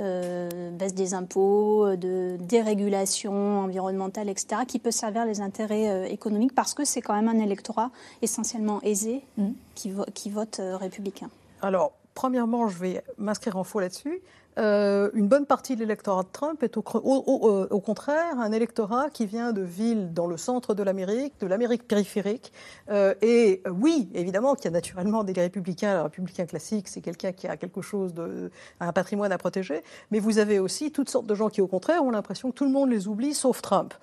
[0.00, 6.74] euh, baisse des impôts, de dérégulation environnementale, etc., qui peut servir les intérêts économiques parce
[6.74, 7.90] que c'est quand même un électorat
[8.22, 9.48] essentiellement aisé mm.
[9.74, 11.30] qui, qui, vote républicain.
[11.62, 14.20] Alors, premièrement, je vais m'inscrire en faux là-dessus.
[14.58, 19.26] Euh, une bonne partie de l'électorat de Trump est au, au, contraire un électorat qui
[19.26, 22.52] vient de villes dans le centre de l'Amérique, de l'Amérique périphérique.
[22.90, 25.94] Euh, et euh, oui, évidemment qu'il y a naturellement des républicains.
[25.94, 29.82] Le républicain classique, c'est quelqu'un qui a quelque chose de, un patrimoine à protéger.
[30.10, 32.64] Mais vous avez aussi toutes sortes de gens qui, au contraire, ont l'impression que tout
[32.64, 33.94] le monde les oublie, sauf Trump.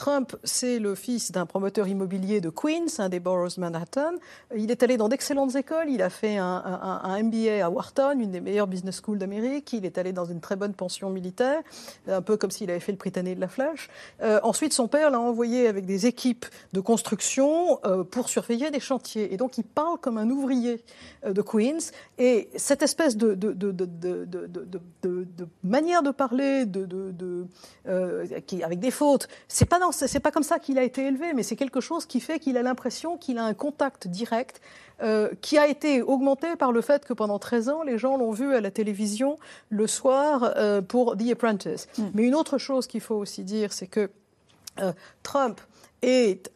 [0.00, 4.12] Trump, c'est le fils d'un promoteur immobilier de Queens, un des boroughs Manhattan.
[4.56, 5.90] Il est allé dans d'excellentes écoles.
[5.90, 9.74] Il a fait un, MBA à Wharton, une des meilleures business schools d'Amérique.
[10.00, 11.62] Allé dans une très bonne pension militaire,
[12.08, 13.88] un peu comme s'il avait fait le Britannique de la Flash.
[14.22, 18.80] Euh, ensuite, son père l'a envoyé avec des équipes de construction euh, pour surveiller des
[18.80, 19.32] chantiers.
[19.32, 20.82] Et donc, il parle comme un ouvrier
[21.24, 21.92] euh, de Queens.
[22.18, 23.38] Et cette espèce de,
[25.62, 26.66] manière de parler,
[28.46, 31.42] qui, avec des fautes, c'est pas dans pas comme ça qu'il a été élevé, mais
[31.42, 34.60] c'est quelque chose qui fait qu'il a l'impression qu'il a un contact direct
[35.02, 38.32] euh, qui a été augmenté par le fait que pendant 13 ans, les gens l'ont
[38.32, 39.38] vu à la télévision
[39.70, 41.88] le soir euh, pour The Apprentice.
[41.96, 42.02] Mm.
[42.14, 44.10] Mais une autre chose qu'il faut aussi dire, c'est que
[44.80, 45.60] euh, Trump
[46.02, 46.50] est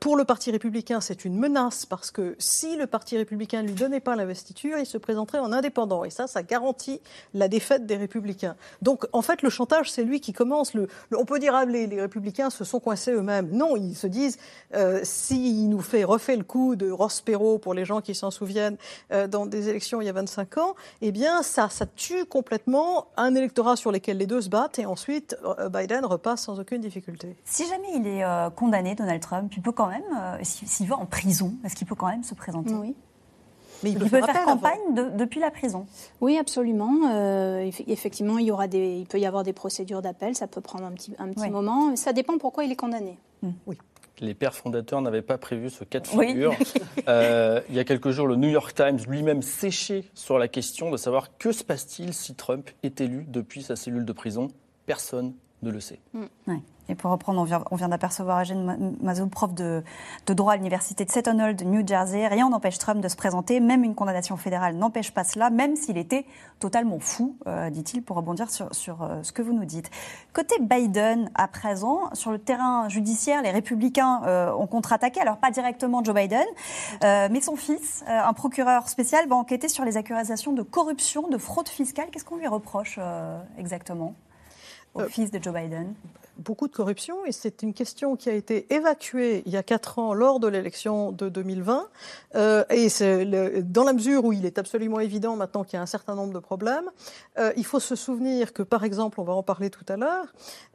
[0.00, 3.74] pour le Parti républicain, c'est une menace parce que si le Parti républicain ne lui
[3.74, 6.04] donnait pas l'investiture, il se présenterait en indépendant.
[6.04, 7.00] Et ça, ça garantit
[7.32, 8.56] la défaite des républicains.
[8.82, 10.72] Donc, en fait, le chantage, c'est lui qui commence.
[11.12, 13.50] On peut dire, ah, les, les, républicains se sont coincés eux-mêmes.
[13.50, 14.38] Non, ils se disent,
[14.74, 18.30] euh, s'il nous fait refait le coup de Ross Perot, pour les gens qui s'en
[18.30, 18.76] souviennent,
[19.12, 23.08] euh, dans des élections il y a 25 ans, eh bien, ça, ça tue complètement
[23.16, 26.80] un électorat sur lequel les deux se battent et ensuite euh, Biden repasse sans aucune
[26.80, 27.36] difficulté.
[27.44, 30.96] Si jamais il est euh, condamné, Donald Trump, il peut quand même, euh, s'il va
[30.96, 32.74] en prison, est-ce qu'il peut quand même se présenter?
[32.74, 32.94] Oui.
[33.82, 35.84] Mais il, peut, faire campagne depuis la prison.
[36.22, 37.10] Oui, absolument.
[37.12, 40.34] Euh, effectivement, il, y aura des, il peut y avoir des procédures d'appel.
[40.34, 41.94] Ça peut prendre un petit, un petit moment.
[41.94, 43.18] Ça dépend pourquoi il est condamné.
[43.42, 43.50] Hmm.
[43.66, 43.76] Oui.
[44.20, 46.54] Les pères fondateurs n'avaient pas prévu ce cas de figure.
[47.68, 50.96] il y a quelques jours, le New York Times lui-même séchait sur la question de
[50.96, 54.48] savoir que se passe-t-il si Trump est élu depuis sa cellule de prison.
[54.86, 56.00] Personne ne le sait.
[56.14, 56.54] Hmm.
[56.88, 59.82] Et pour reprendre, on vient, d'apercevoir Eugène Mazou, prof de,
[60.26, 62.26] droit à l'université de Seton Hall de New Jersey.
[62.26, 65.96] Rien n'empêche Trump de se présenter, même une condamnation fédérale n'empêche pas cela, même s'il
[65.96, 66.26] était
[66.58, 69.90] totalement fou, euh, dit-il, pour rebondir sur, sur euh, ce que vous nous dites.
[70.32, 75.50] Côté Biden, à présent, sur le terrain judiciaire, les républicains euh, ont contre-attaqué, alors pas
[75.50, 76.44] directement Joe Biden,
[77.02, 81.68] mais son fils, un procureur spécial, va enquêter sur les accusations de corruption, de fraude
[81.68, 82.06] fiscale.
[82.10, 82.98] Qu'est-ce qu'on lui reproche
[83.58, 84.14] exactement
[84.94, 85.94] au fils de Joe Biden?
[86.38, 89.98] Beaucoup de corruption et c'est une question qui a été évacuée il y a quatre
[89.98, 91.88] ans lors de l'élection de 2020.
[92.34, 92.88] Euh, et
[93.62, 96.32] dans la mesure où il est absolument évident maintenant qu'il y a un certain nombre
[96.32, 96.90] de problèmes,
[97.38, 100.26] euh, il faut se souvenir que, par exemple, on va en parler tout à l'heure,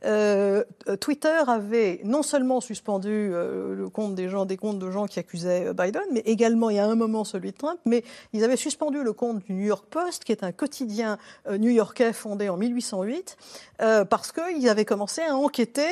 [0.06, 0.64] euh,
[1.00, 5.74] Twitter avait non seulement suspendu le compte des gens, des comptes de gens qui accusaient
[5.74, 9.04] Biden, mais également, il y a un moment, celui de Trump, mais ils avaient suspendu
[9.04, 11.18] le compte du New York Post, qui est un quotidien
[11.50, 13.38] new-yorkais fondé en 1808,
[14.10, 15.36] parce qu'ils avaient commencé à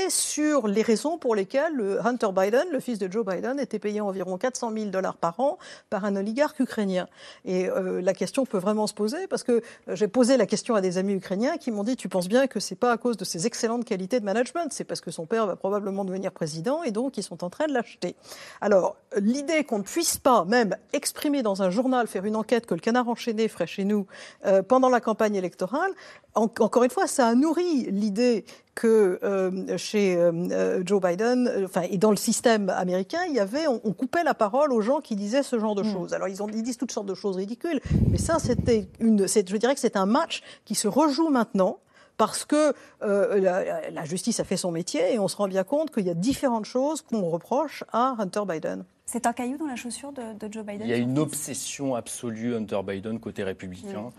[0.10, 4.38] sur les raisons pour lesquelles Hunter Biden, le fils de Joe Biden, était payé environ
[4.38, 5.58] 400 000 dollars par an
[5.90, 7.08] par un oligarque ukrainien.
[7.44, 10.76] Et euh, la question peut vraiment se poser parce que euh, j'ai posé la question
[10.76, 13.18] à des amis ukrainiens qui m'ont dit tu penses bien que c'est pas à cause
[13.18, 16.84] de ses excellentes qualités de management, c'est parce que son père va probablement devenir président
[16.84, 18.16] et donc ils sont en train de l'acheter.
[18.62, 22.74] Alors l'idée qu'on ne puisse pas même exprimer dans un journal, faire une enquête que
[22.74, 24.06] le canard enchaîné ferait chez nous
[24.46, 25.92] euh, pendant la campagne électorale,
[26.38, 28.46] encore une fois, ça a nourri l'idée
[28.78, 33.40] que euh, chez euh, euh, Joe Biden, enfin, et dans le système américain, il y
[33.40, 35.92] avait, on, coupait la parole aux gens qui disaient ce genre de mm.
[35.92, 36.14] choses.
[36.14, 39.58] Alors, ils, ont, ils disent toutes sortes de choses ridicules, mais ça, c'était une, je
[39.58, 41.80] dirais que c'est un match qui se rejoue maintenant
[42.18, 45.92] parce que la, la, justice a fait son métier et on se rend bien compte
[45.92, 48.86] qu'il y a différentes choses qu'on reproche à Hunter Biden.
[49.10, 52.58] C'est un caillou dans la chaussure de, Joe Biden Il y a une obsession absolue
[52.58, 54.10] Hunter Biden côté républicain.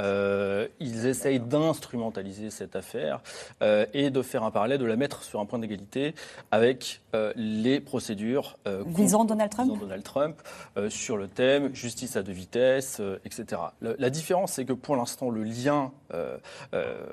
[0.00, 3.20] Euh, ils essayent d'instrumentaliser cette affaire
[3.62, 6.14] euh, et de faire un parallèle, de la mettre sur un point d'égalité
[6.50, 8.56] avec euh, les procédures
[8.86, 10.40] visant Donald Trump, visant Donald Trump
[10.88, 13.60] sur le thème justice à deux vitesses, etc.
[13.82, 15.92] la différence, c'est que pour l'instant, le lien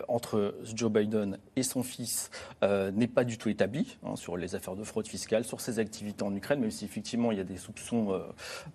[0.07, 2.29] entre Joe Biden et son fils
[2.61, 6.23] n'est pas du tout établi hein, sur les affaires de fraude fiscale, sur ses activités
[6.23, 8.19] en Ukraine, même si effectivement il y a des soupçons euh,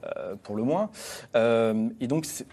[0.04, 0.90] euh, pour le moins.
[1.36, 2.46] Euh, et donc, c'est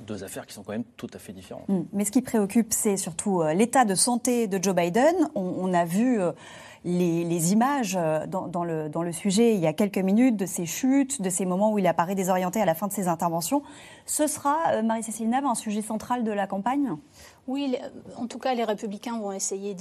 [0.00, 1.68] deux affaires qui sont quand même tout à fait différentes.
[1.68, 1.82] Mm.
[1.92, 5.14] Mais ce qui préoccupe, c'est surtout l'état de santé de Joe Biden.
[5.34, 6.18] On, a vu
[6.84, 11.20] les, images dans, le, dans le sujet il y a quelques minutes de ces chutes,
[11.20, 13.62] de ces moments où il apparaît désorienté à la fin de ses interventions.
[14.06, 16.92] Ce sera, Marie-Cécile Nave, un sujet central de la campagne?
[17.46, 17.76] Oui,
[18.16, 19.76] en tout cas, les républicains vont essayer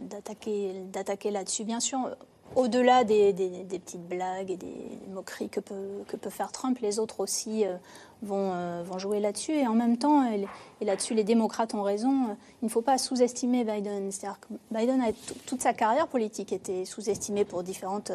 [0.00, 1.64] d'attaquer là-dessus.
[1.64, 2.10] Bien sûr,
[2.54, 3.32] au-delà des,
[3.68, 7.76] petites blagues et des moqueries que peut, que peut faire Trump, les autres aussi euh,
[8.22, 9.52] vont, euh, vont, jouer là-dessus.
[9.52, 10.46] Et en même temps, et,
[10.84, 14.10] là-dessus, les démocrates ont raison, euh, il ne faut pas sous-estimer Biden.
[14.10, 15.12] C'est-à-dire que Biden a
[15.46, 18.12] toute sa carrière politique été sous-estimée pour différentes,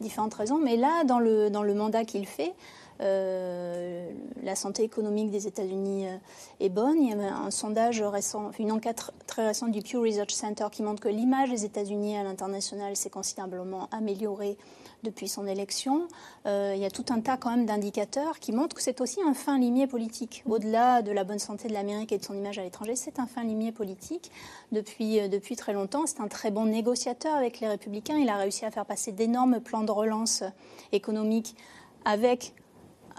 [0.00, 0.58] différentes raisons.
[0.58, 2.54] Mais là, dans le, dans le mandat qu'il fait,
[3.02, 4.12] euh,
[4.42, 6.16] la santé économique des États-Unis euh,
[6.60, 7.02] est bonne.
[7.02, 10.82] Il y a un sondage récent, une enquête très récente du Pew Research Center qui
[10.82, 14.56] montre que l'image des États-Unis à l'international s'est considérablement améliorée
[15.02, 16.06] depuis son élection.
[16.46, 19.20] Euh, il y a tout un tas quand même d'indicateurs qui montrent que c'est aussi
[19.26, 20.44] un fin limier politique.
[20.48, 23.26] Au-delà de la bonne santé de l'Amérique et de son image à l'étranger, c'est un
[23.26, 24.30] fin limier politique
[24.70, 26.06] depuis, depuis très longtemps.
[26.06, 28.18] C'est un très bon négociateur avec les républicains.
[28.18, 30.44] Il a réussi à faire passer d'énormes plans de relance
[30.92, 31.56] économique
[32.04, 32.54] avec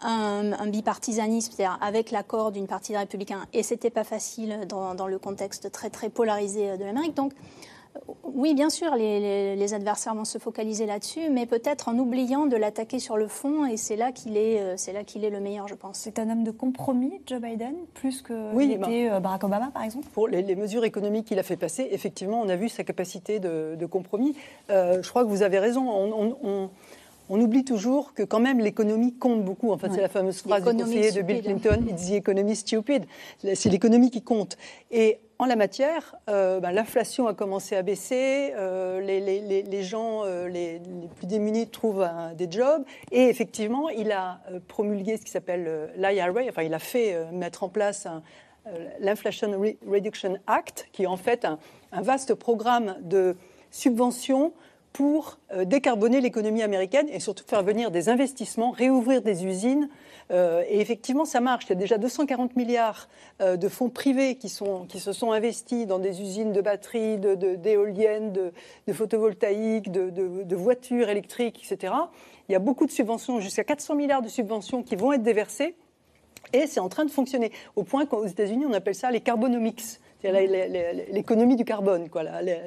[0.03, 5.19] un, bipartisanisme, c'est-à-dire avec l'accord d'une partie des républicains, et c'était pas facile dans, le
[5.19, 7.15] contexte très très polarisé de l'Amérique.
[7.15, 7.33] Donc
[7.95, 12.55] euh, oui, bien sûr, les, adversaires vont se focaliser là-dessus, mais peut-être en oubliant de
[12.55, 15.39] l'attaquer sur le fond, et c'est là qu'il est, euh, c'est là qu'il est le
[15.39, 15.97] meilleur, je pense.
[15.97, 19.83] C'est un homme de compromis, Joe Biden, plus que oui, était ben, Barack Obama, par
[19.83, 20.07] exemple?
[20.13, 23.85] Pour les, mesures économiques qu'il a fait passer, effectivement, on a vu sa capacité de,
[23.85, 24.35] compromis.
[24.69, 25.87] Euh, je crois que vous avez raison.
[25.89, 26.69] on on
[27.29, 29.71] oublie toujours que quand même l'économie compte beaucoup.
[29.71, 33.05] En fait, c'est la fameuse phrase du conseiller de Bill Clinton, "It's the economy stupid".
[33.39, 34.57] C'est l'économie qui compte.
[34.91, 40.47] Et en la matière, euh, ben, l'inflation a commencé à baisser, euh, les, gens euh,
[40.47, 40.79] les,
[41.17, 42.07] plus démunis trouvent
[42.38, 47.29] des jobs, et effectivement, il a promulgué ce qui s'appelle l'IRA, enfin, il a fait
[47.33, 48.07] mettre en place
[49.01, 49.51] l'Inflation
[49.86, 51.59] Reduction Act, qui est en fait un,
[51.91, 53.36] un vaste programme de
[53.69, 54.53] subventions
[54.93, 59.89] pour euh, décarboner l'économie américaine et surtout faire venir des investissements, réouvrir des usines.
[60.32, 61.65] Euh, et effectivement, ça marche.
[61.65, 63.10] Il y a déjà 240 milliards
[63.41, 68.93] euh, de fonds privés qui, se sont investis dans des usines de batteries, d'éoliennes, de,
[68.93, 71.93] photovoltaïques, de, de, voitures électriques, etc.
[72.47, 75.75] Il y a beaucoup de subventions, jusqu'à 400 milliards de subventions qui vont être déversées.
[76.53, 79.99] Et c'est en train de fonctionner, au point qu'aux États-Unis, on appelle ça les carbonomics
[80.23, 82.59] l'économie du carbone, quoi, la, les,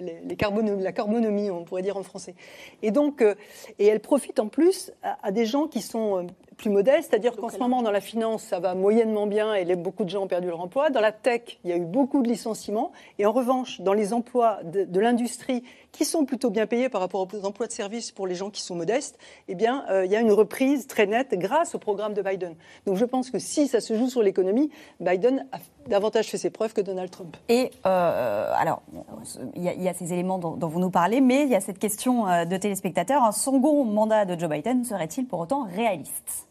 [0.81, 2.35] la carbonomie, on pourrait dire en français.
[2.83, 3.35] Et donc, euh,
[3.79, 6.23] et elle profite en plus à, des gens qui sont euh,
[6.57, 10.05] plus modestes, c'est-à-dire qu'en ce moment, dans la finance, ça va moyennement bien et beaucoup
[10.05, 10.91] de gens ont perdu leur emploi.
[10.91, 12.93] Dans la tech, il y a eu beaucoup de licenciements.
[13.19, 15.63] Et en revanche, dans les emplois de, l'industrie,
[15.97, 18.63] qui sont plutôt bien payés par rapport aux emplois de service pour les gens qui
[18.63, 22.15] sont modestes, eh bien, euh, il y a une reprise très nette grâce au programme
[22.15, 22.55] de Biden.
[22.87, 26.51] Donc je pense que si ça se joue sur l'économie, Biden a davantage fait ses
[26.51, 27.37] preuves que Donald Trump.
[27.49, 28.83] Et euh, alors,
[29.55, 31.79] il y, a ces éléments dont, dont, vous nous parlez, mais il y a cette
[31.79, 33.23] question de téléspectateurs.
[33.23, 36.47] Un second mandat de Joe Biden serait-il pour autant réaliste?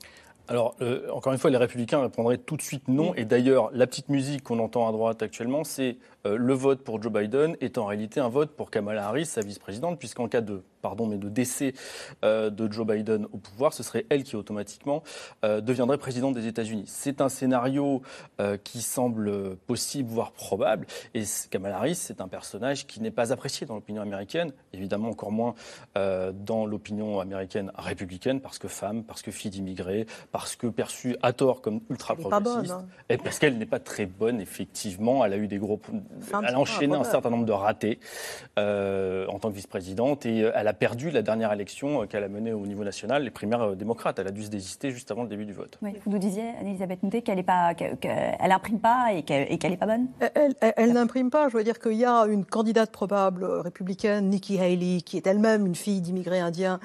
[0.47, 3.15] Alors, euh, encore une fois, les républicains répondraient tout de suite non.
[3.15, 7.01] Et d'ailleurs, la petite musique qu'on entend à droite actuellement, c'est euh, le vote pour
[7.01, 10.61] Joe Biden est en réalité un vote pour Kamala Harris, sa vice-présidente, puisqu'en cas de,
[10.81, 11.73] pardon, mais de décès
[12.23, 15.03] euh, de Joe Biden au pouvoir, ce serait elle qui automatiquement
[15.43, 16.85] deviendrait présidente des États-Unis.
[16.87, 18.01] C'est un scénario
[18.63, 20.87] qui semble possible, voire probable.
[21.13, 25.31] Et Kamala Harris, c'est un personnage qui n'est pas apprécié dans l'opinion américaine, évidemment encore
[25.31, 25.53] moins
[25.95, 31.33] dans l'opinion américaine républicaine, parce que femme, parce que fille d'immigrés, parce que perçue à
[31.33, 32.85] tort comme ultra progressiste, hein.
[33.09, 35.23] et parce qu'elle n'est pas très bonne, effectivement.
[35.25, 35.79] Elle a eu des gros.
[36.43, 37.99] Elle a enchaîné un certain nombre de ratés
[38.57, 42.23] euh, en tant que vice-présidente et euh, elle a perdu la dernière élection euh, qu'elle
[42.23, 44.19] a menée au niveau national, les primaires démocrates.
[44.19, 45.77] Elle a dû se désister juste avant le début du vote.
[45.81, 50.07] vous nous disiez, Anne-Elisabeth Moutet, qu'elle n'imprime pas et qu'elle n'est pas bonne?
[50.77, 51.49] Elle, n'imprime pas.
[51.49, 55.65] Je veux dire qu'il y a une candidate probable républicaine, Nikki Haley, qui est elle-même
[55.65, 56.79] une fille d'immigrés indiens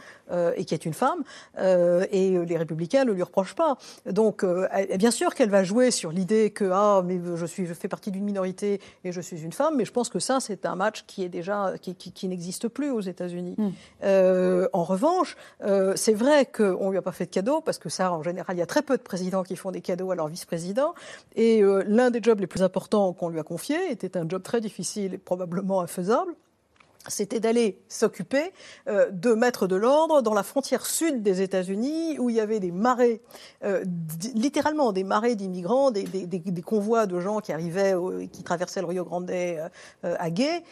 [0.57, 1.23] et qui est une femme.
[1.59, 3.77] et les républicains le lui reprochent pas.
[4.07, 7.75] Donc, euh, bien sûr qu'elle va jouer sur l'idée que ah, mais je suis, je
[7.75, 9.77] fais partie d'une minorité et je suis une femme.
[9.77, 13.01] Mais je pense que ça, c'est un match qui est déjà qui, n'existe plus aux
[13.01, 13.55] États-Unis.
[13.57, 13.71] Hmm.
[14.05, 17.89] Euh, en revanche, euh, c'est vrai qu'on lui a pas fait de cadeau parce que
[17.89, 20.15] ça, en général, il y a très peu de présidents qui font des cadeaux à
[20.15, 20.95] leur vice-président.
[21.37, 24.61] Et l'un des jobs les plus importants qu'on lui a confié était un job très
[24.61, 26.35] difficile et probablement infaisable
[27.09, 28.53] c'était d'aller s'occuper
[28.87, 32.61] euh, de mettre de l'ordre dans la frontière sud des États-Unis, où il y avait
[32.61, 33.23] des marées,
[33.65, 33.85] euh,
[34.35, 36.05] littéralement des marées d'immigrants, des,
[36.65, 37.95] convois de gens qui arrivaient,
[38.31, 39.69] qui traversaient le Rio Grande euh,
[40.03, 40.63] à Gay,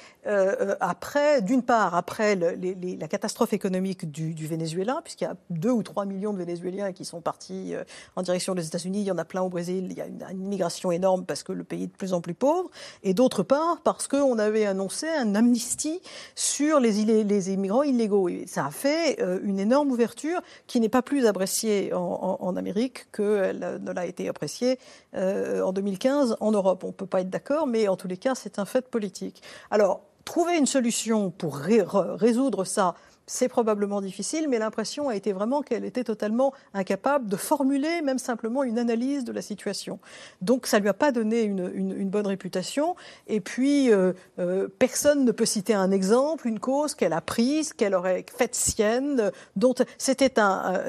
[0.80, 6.04] après, d'une part, après la catastrophe économique du, Venezuela, puisqu'il y a deux ou trois
[6.04, 7.74] millions de Vénézuéliens qui sont partis
[8.16, 10.22] en direction des États-Unis, il y en a plein au Brésil, il y a une,
[10.30, 12.70] une immigration énorme parce que le pays est de plus en plus pauvre,
[13.02, 16.00] et d'autre part, parce qu'on avait annoncé un amnistie
[16.34, 18.28] sur les, immigrants illégaux.
[18.28, 23.06] Et ça a fait euh, une énorme ouverture qui n'est pas plus appréciée en, Amérique
[23.12, 24.78] qu'elle ne l'a été appréciée
[25.14, 26.82] euh, en 2015 en Europe.
[26.84, 29.42] On ne peut pas être d'accord, mais en tous les cas, c'est un fait politique.
[29.70, 32.94] Alors, trouver une solution pour résoudre ça
[33.28, 38.18] c'est probablement difficile, mais l'impression a été vraiment qu'elle était totalement incapable de formuler même
[38.18, 40.00] simplement une analyse de la situation.
[40.40, 42.96] Donc ça ne lui a pas donné une, bonne réputation.
[43.26, 47.74] Et puis, euh, euh, personne ne peut citer un exemple, une cause qu'elle a prise,
[47.74, 50.80] qu'elle aurait faite sienne, dont c'était un,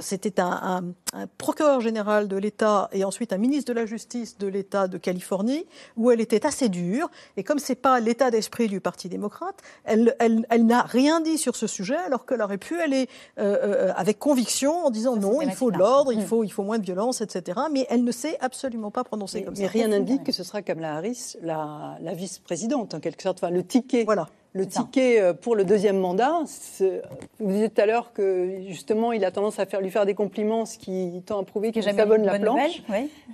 [0.00, 0.84] c'était un,
[1.38, 5.64] procureur général de l'État et ensuite un ministre de la Justice de l'État de Californie,
[5.96, 7.10] où elle était assez dure.
[7.38, 11.56] Et comme c'est pas l'état d'esprit du Parti démocrate, elle, elle n'a rien dit sur
[11.56, 15.52] ce sujet alors qu'elle aurait pu aller euh, euh, avec conviction en disant non, il
[15.52, 16.26] faut de l'ordre, il, mm.
[16.26, 17.60] faut, il faut moins de violence, etc.
[17.72, 19.62] Mais elle ne s'est absolument pas prononcée comme ça.
[19.62, 23.38] Mais rien n'indique que ce sera Kamala Harris, la, la vice-présidente, en quelque sorte.
[23.42, 24.04] Enfin, le ticket.
[24.04, 26.40] Voilà le ticket euh, pour le deuxième mandat.
[27.38, 30.14] Vous disiez tout à l'heure que justement, il a tendance à faire, lui faire des
[30.14, 32.82] compliments, ce qui tend à prouver qu'il bonne la planche.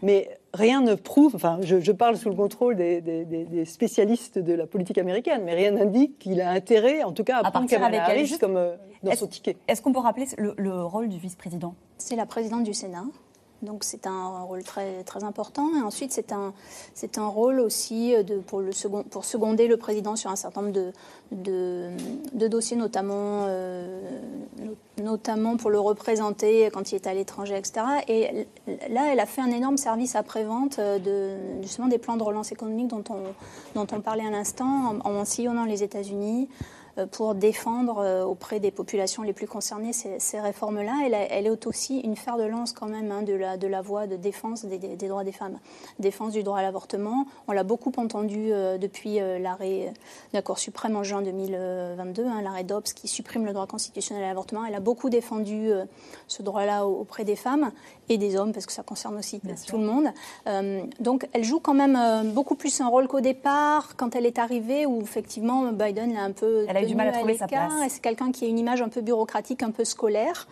[0.03, 4.98] Mais rien ne prouve, enfin, je, parle sous le contrôle des, spécialistes de la politique
[4.98, 8.57] américaine, mais rien n'indique qu'il a intérêt, en tout cas, à, prendre Kamala Harris comme
[8.57, 9.57] euh, dans son ticket.
[9.68, 11.74] Est-ce qu'on peut rappeler le rôle du vice-président?
[11.98, 13.05] C'est la présidente du Sénat.
[13.64, 15.70] Donc c'est un rôle très, très important.
[15.77, 16.53] Et ensuite, c'est un,
[16.94, 20.62] c'est un rôle aussi de, pour, le second, pour seconder le président sur un certain
[20.62, 20.92] nombre de,
[21.33, 24.00] de, dossiers, notamment, euh,
[25.03, 27.85] notamment pour le représenter quand il est à l'étranger, etc.
[28.09, 28.46] Et
[28.90, 32.88] là, elle a fait un énorme service après-vente euh, justement des plans de relance économique
[32.88, 33.22] dont on,
[33.74, 36.48] dont on parlait à l'instant, en sillonnant les États-Unis.
[36.98, 41.02] Euh, pour défendre euh, auprès des populations les plus concernées ces, réformes-là.
[41.04, 43.83] Elle, elle, est aussi une fer de lance quand même hein, de, la, de la
[43.83, 44.78] voie de défense des,
[45.09, 45.59] droits des femmes,
[45.98, 47.26] défense du droit à l'avortement.
[47.48, 52.42] On l'a beaucoup entendu euh, depuis l'arrêt de la Cour suprême en juin 2022, hein,
[52.42, 54.64] l'arrêt Dobbs qui supprime le droit constitutionnel à l'avortement.
[54.64, 55.70] Elle a beaucoup défendu
[56.28, 57.72] ce droit-là auprès des femmes
[58.09, 60.09] et des hommes, parce que ça concerne aussi tout le monde.
[61.00, 64.87] donc elle joue quand même beaucoup plus un rôle qu'au départ, quand elle est arrivée,
[64.87, 67.72] où effectivement Biden l'a un peu du mal à trouver sa place.
[67.88, 70.46] C'est quelqu'un qui a une image un peu bureaucratique, un peu scolaire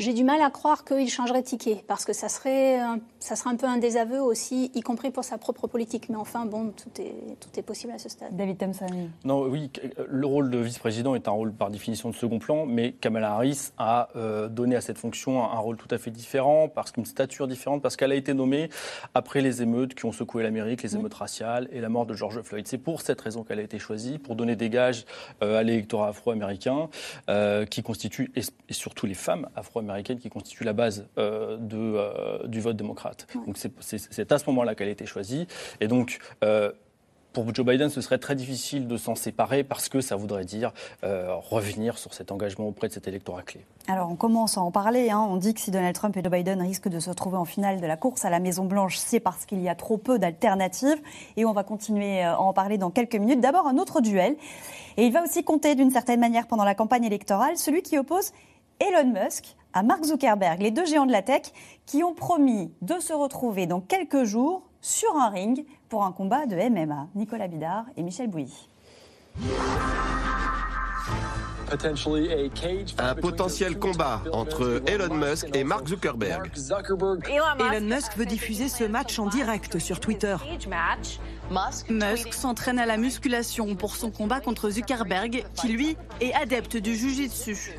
[0.00, 2.78] j'ai du mal à croire qu'il changerait de ticket, parce que ça serait,
[3.18, 6.08] ça serait un peu un désaveu aussi, y compris pour sa propre politique.
[6.08, 8.34] Mais enfin, bon, tout est, tout est possible à ce stade.
[8.36, 8.86] David Thompson.
[9.24, 9.70] Non, oui,
[10.08, 13.70] le rôle de vice-président est un rôle par définition de second plan, mais Kamala Harris
[13.78, 17.46] a euh, donné à cette fonction un, rôle tout à fait différent, parce qu'une stature
[17.46, 18.70] différente, parce qu'elle a été nommée
[19.14, 22.40] après les émeutes qui ont secoué l'Amérique, les émeutes raciales et la mort de George
[22.42, 22.66] Floyd.
[22.66, 25.04] C'est pour cette raison qu'elle a été choisie, pour donner des gages
[25.42, 26.88] euh, à l'électorat afro-américain,
[27.28, 32.46] euh, qui constitue, et, et, surtout les femmes afro-américaines, américaine qui constitue la base de,
[32.46, 33.26] du vote démocrate.
[33.46, 35.46] Donc c'est à ce moment-là qu'elle a été choisie.
[35.80, 36.18] Et donc
[37.32, 40.72] pour Joe Biden, ce serait très difficile de s'en séparer parce que ça voudrait dire
[41.04, 43.64] euh, revenir sur cet engagement auprès de cet électorat clé.
[43.86, 45.10] Alors on commence à en parler.
[45.10, 45.24] Hein.
[45.28, 47.80] On dit que si Donald Trump et Joe Biden risquent de se retrouver en finale
[47.80, 50.98] de la course à la Maison-Blanche, c'est parce qu'il y a trop peu d'alternatives.
[51.36, 53.40] Et on va continuer euh, à en parler dans quelques minutes.
[53.40, 54.36] D'abord un autre duel.
[54.96, 58.32] Et il va aussi compter d'une certaine manière pendant la campagne électorale, celui qui oppose
[58.80, 61.42] Elon Musk à Mark Zuckerberg, les deux géants de la tech
[61.86, 66.46] qui ont promis de se retrouver dans quelques jours sur un ring pour un combat
[66.46, 67.08] de MMA.
[67.14, 68.68] Nicolas Bidard et Michel Bouilly.
[72.98, 76.50] Un potentiel combat entre Elon Musk et Mark Zuckerberg.
[77.28, 80.36] Elon Musk veut diffuser ce match en direct sur Twitter.
[81.88, 86.96] Musk s'entraîne à la musculation pour son combat contre Zuckerberg, qui lui est adepte du
[86.96, 87.72] jujitsu.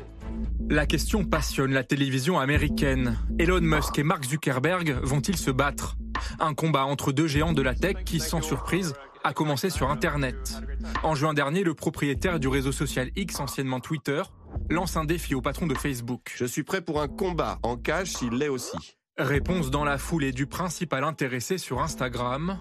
[0.72, 3.18] La question passionne la télévision américaine.
[3.38, 5.98] Elon Musk et Mark Zuckerberg vont-ils se battre?
[6.40, 10.62] Un combat entre deux géants de la tech qui, sans surprise, a commencé sur Internet.
[11.02, 14.22] En juin dernier, le propriétaire du réseau social X, anciennement Twitter,
[14.70, 16.32] lance un défi au patron de Facebook.
[16.36, 18.96] Je suis prêt pour un combat en cage s'il l'est aussi.
[19.18, 22.58] Réponse dans la foulée du principal intéressé sur Instagram.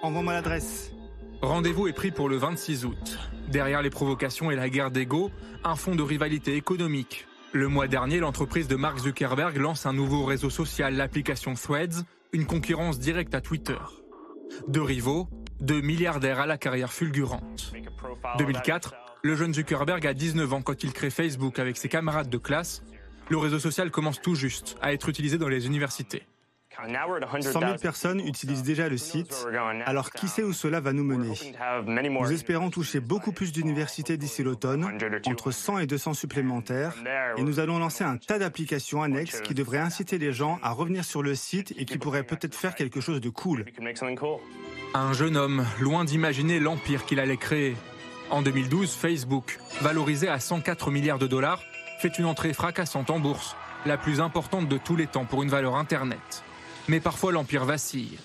[0.00, 0.90] Envoie-moi l'adresse.
[1.42, 3.18] Rendez-vous est pris pour le 26 août.
[3.48, 5.30] Derrière les provocations et la guerre d'ego,
[5.64, 7.26] un fond de rivalité économique.
[7.52, 12.46] Le mois dernier, l'entreprise de Mark Zuckerberg lance un nouveau réseau social, l'application Threads, une
[12.46, 13.78] concurrence directe à Twitter.
[14.66, 15.28] Deux rivaux,
[15.60, 17.72] deux milliardaires à la carrière fulgurante.
[18.38, 22.38] 2004, le jeune Zuckerberg a 19 ans quand il crée Facebook avec ses camarades de
[22.38, 22.82] classe.
[23.30, 26.26] Le réseau social commence tout juste à être utilisé dans les universités.
[27.40, 29.46] 100 000 personnes utilisent déjà le site,
[29.86, 31.34] alors qui sait où cela va nous mener?
[31.84, 36.94] Nous espérons toucher beaucoup plus d'universités d'ici l'automne, entre 100 et 200 supplémentaires,
[37.36, 41.04] et nous allons lancer un tas d'applications annexes qui devraient inciter les gens à revenir
[41.04, 43.64] sur le site et qui pourraient peut-être faire quelque chose de cool.
[44.94, 47.76] Un jeune homme, loin d'imaginer l'empire qu'il allait créer.
[48.30, 51.62] En 2012, Facebook, valorisé à 104 milliards de dollars,
[51.98, 53.56] fait une entrée fracassante en bourse,
[53.86, 56.43] la plus importante de tous les temps pour une valeur Internet.
[56.88, 58.18] Mais parfois l'Empire vacille.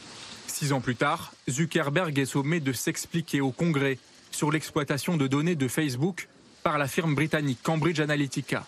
[0.47, 3.97] Six ans plus tard, Zuckerberg est sommé de s'expliquer au Congrès
[4.31, 6.27] sur l'exploitation de données de Facebook
[6.63, 8.65] par la firme britannique Cambridge Analytica.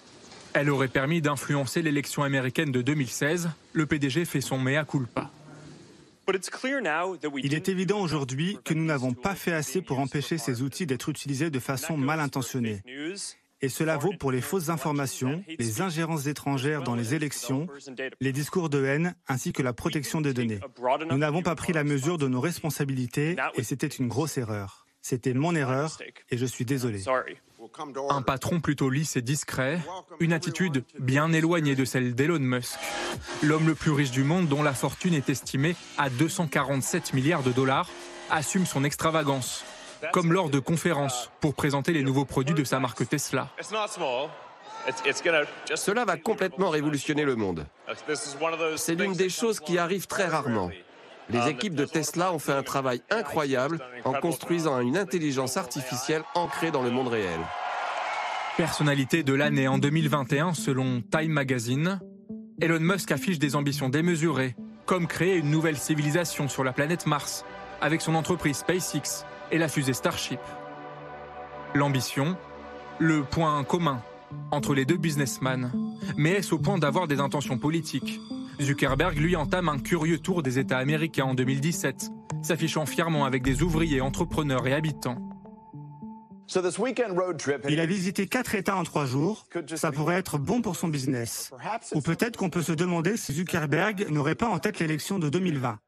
[0.54, 3.50] Elle aurait permis d'influencer l'élection américaine de 2016.
[3.74, 5.32] Le PDG fait son mea culpa.
[7.44, 11.10] Il est évident aujourd'hui que nous n'avons pas fait assez pour empêcher ces outils d'être
[11.10, 12.82] utilisés de façon mal intentionnée.
[13.62, 17.68] Et cela vaut pour les fausses informations, les ingérences étrangères dans les élections,
[18.20, 20.60] les discours de haine, ainsi que la protection des données.
[21.10, 24.88] Nous n'avons pas pris la mesure de nos responsabilités et c'était une grosse erreur.
[25.02, 25.98] C'était mon erreur
[26.30, 27.04] et je suis désolé.
[28.10, 29.80] Un patron plutôt lisse et discret,
[30.20, 32.80] une attitude bien éloignée de celle d'Elon Musk,
[33.44, 37.52] l'homme le plus riche du monde dont la fortune est estimée à 247 milliards de
[37.52, 37.90] dollars,
[38.30, 39.64] assume son extravagance
[40.12, 43.50] comme lors de conférences pour présenter les nouveaux produits de sa marque Tesla.
[45.76, 47.66] Cela va complètement révolutionner le monde.
[48.78, 50.72] C'est l'une des choses qui arrivent très rarement.
[51.30, 56.72] Les équipes de Tesla ont fait un travail incroyable en construisant une intelligence artificielle ancrée
[56.72, 57.40] dans le monde réel.
[58.58, 62.02] Personnalité de l'année en 2021 selon Time Magazine,
[62.60, 67.46] Elon Musk affiche des ambitions démesurées, comme créer une nouvelle civilisation sur la planète Mars,
[67.80, 70.40] avec son entreprise SpaceX, et la fusée Starship.
[71.74, 72.36] L'ambition,
[73.00, 74.02] le point commun
[74.52, 75.72] entre les deux businessmen.
[76.18, 78.20] Mais est-ce au point d'avoir des intentions politiques?
[78.62, 82.10] Zuckerberg, lui, entame un curieux tour des États américains en 2017,
[82.44, 85.18] s'affichant fièrement avec des ouvriers, entrepreneurs et habitants.
[87.70, 89.46] Il a visité quatre États en trois jours.
[89.76, 91.52] Ça pourrait être bon pour son business.
[91.94, 95.80] Ou peut-être qu'on peut se demander si Zuckerberg n'aurait pas en tête l'élection de 2020.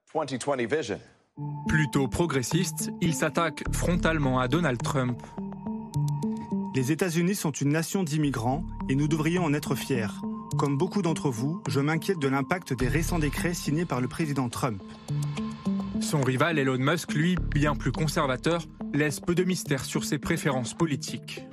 [1.68, 5.20] Plutôt progressiste, il s'attaque frontalement à Donald Trump.
[6.76, 10.08] Les États-Unis sont une nation d'immigrants et nous devrions en être fiers.
[10.60, 14.50] Comme beaucoup d'entre vous, je m'inquiète de l'impact des récents décrets signés par le président
[14.50, 14.84] Trump.
[16.00, 18.64] Son rival Elon Musk, lui, bien plus conservateur,
[18.94, 21.48] laisse peu de mystère sur ses préférences politiques.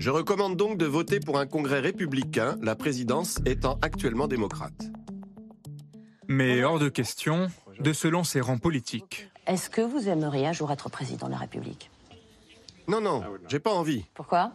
[0.00, 4.90] Je recommande donc de voter pour un congrès républicain, la présidence étant actuellement démocrate.
[6.28, 7.48] Mais hors de question,
[7.80, 9.30] de se lancer en politique.
[9.46, 11.90] Est-ce que vous aimeriez un jour être président de la République?
[12.86, 14.04] Non, non, j'ai pas envie.
[14.14, 14.52] Pourquoi?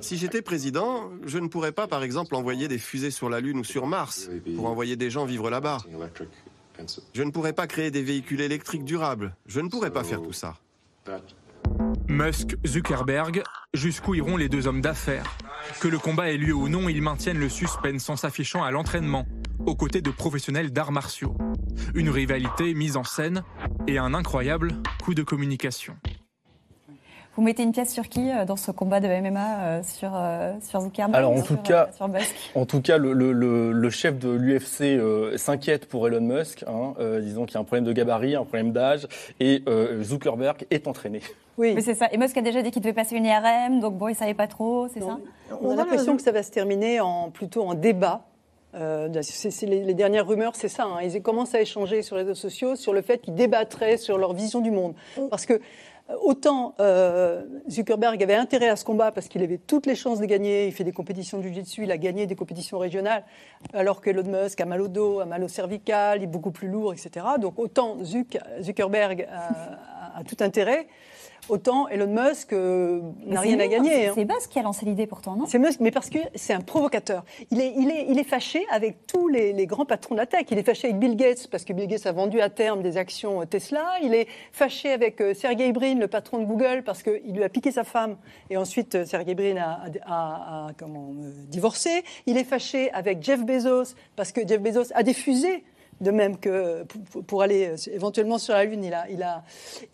[0.00, 3.58] Si j'étais président, je ne pourrais pas, par exemple, envoyer des fusées sur la Lune
[3.58, 5.78] ou sur Mars pour envoyer des gens vivre là-bas.
[7.12, 9.34] Je ne pourrais pas créer des véhicules électriques durables.
[9.46, 10.54] Je ne pourrais pas faire tout ça.
[12.08, 13.42] Musk, Zuckerberg,
[13.74, 15.36] jusqu'où iront les deux hommes d'affaires?
[15.80, 19.26] Que le combat ait lieu ou non, ils maintiennent le suspense en s'affichant à l'entraînement,
[19.66, 21.34] aux côtés de professionnels d'arts martiaux.
[21.94, 23.42] Une rivalité mise en scène
[23.86, 24.72] et un incroyable
[25.04, 25.96] coup de communication.
[27.36, 30.54] Vous mettez une pièce sur qui euh, dans ce combat de MMA euh, sur, euh,
[30.62, 34.18] sur Zuckerberg Alors en tout, cas, sur Musk en tout cas, le, le, le, chef
[34.18, 36.64] de l'UFC s'inquiète pour Elon Musk.
[36.66, 39.06] Hein, disons qu'il y a un problème de gabarit, un problème d'âge,
[39.38, 39.62] et
[40.02, 41.20] Zuckerberg est entraîné.
[41.58, 42.08] Oui, mais c'est ça.
[42.12, 44.46] Et Musk a déjà dit qu'il devait passer une IRM, donc bon, il savait pas
[44.46, 45.18] trop, c'est ça
[45.60, 48.22] On, a l'impression que ça va se terminer en plutôt en débat.
[49.22, 50.84] C'est, les, les, dernières rumeurs, c'est ça.
[50.84, 51.02] Hein.
[51.02, 54.34] Ils commencent à échanger sur les réseaux sociaux sur le fait qu'ils débattraient sur leur
[54.34, 54.94] vision du monde.
[55.30, 55.60] Parce que
[56.22, 60.24] Autant euh, Zuckerberg avait intérêt à ce combat parce qu'il avait toutes les chances de
[60.24, 60.68] gagner.
[60.68, 63.24] Il fait des compétitions de jiu-jitsu, il a gagné des compétitions régionales,
[63.72, 66.52] alors que Elon Musk a mal au dos, a mal au cervical, il est beaucoup
[66.52, 67.26] plus lourd, etc.
[67.40, 67.96] Donc autant
[68.60, 70.86] Zuckerberg a tout intérêt
[71.48, 74.08] autant Elon Musk euh, n'a rien à gagner.
[74.08, 74.12] Hein.
[74.14, 75.46] C'est Musk qui a lancé l'idée pourtant, non?
[75.46, 77.24] C'est Musk, mais parce que c'est un provocateur.
[77.50, 80.46] Il est, il, est, il est fâché avec tous les, grands patrons de la tech.
[80.50, 82.96] Il est fâché avec Bill Gates parce que Bill Gates a vendu à terme des
[82.96, 83.84] actions Tesla.
[84.02, 87.48] Il est fâché avec euh, Sergey Brin, le patron de Google, parce qu'il lui a
[87.48, 88.16] piqué sa femme.
[88.50, 89.56] Et ensuite, euh, Sergey Brin
[90.06, 91.12] a, comment,
[91.48, 92.04] divorcé.
[92.26, 95.64] Il est fâché avec Jeff Bezos parce que Jeff Bezos a diffusé
[96.00, 96.84] de même que
[97.26, 99.42] pour aller euh, éventuellement sur la Lune, il a, il a,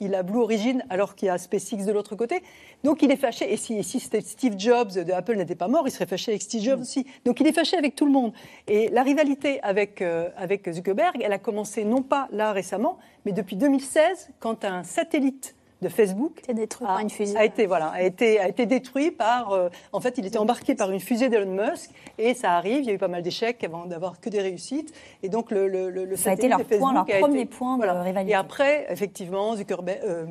[0.00, 2.42] il a Blue Origin alors qu'il y a SpaceX de l'autre côté.
[2.84, 3.52] Donc il est fâché.
[3.52, 6.62] Et si, si Steve Jobs de Apple n'était pas mort, il serait fâché avec Steve
[6.62, 6.82] Jobs mm.
[6.82, 7.06] aussi.
[7.24, 8.32] Donc il est fâché avec tout le monde.
[8.66, 13.32] Et la rivalité avec, euh, avec Zuckerberg, elle a commencé non pas là récemment, mais
[13.32, 17.36] depuis 2016, quand un satellite de Facebook a, détruit par une fusée.
[17.36, 20.74] a été voilà a été a été détruit par euh, en fait il était embarqué
[20.74, 23.62] par une fusée d'Elon Musk et ça arrive il y a eu pas mal d'échecs
[23.64, 26.94] avant d'avoir que des réussites et donc le, le, le ça a été leur, point,
[26.94, 28.32] leur premier point de rivalité.
[28.32, 30.26] Et après effectivement Zuckerberg euh,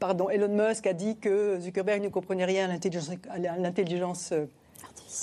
[0.00, 4.32] pardon Elon Musk a dit que Zuckerberg ne comprenait rien à l'intelligence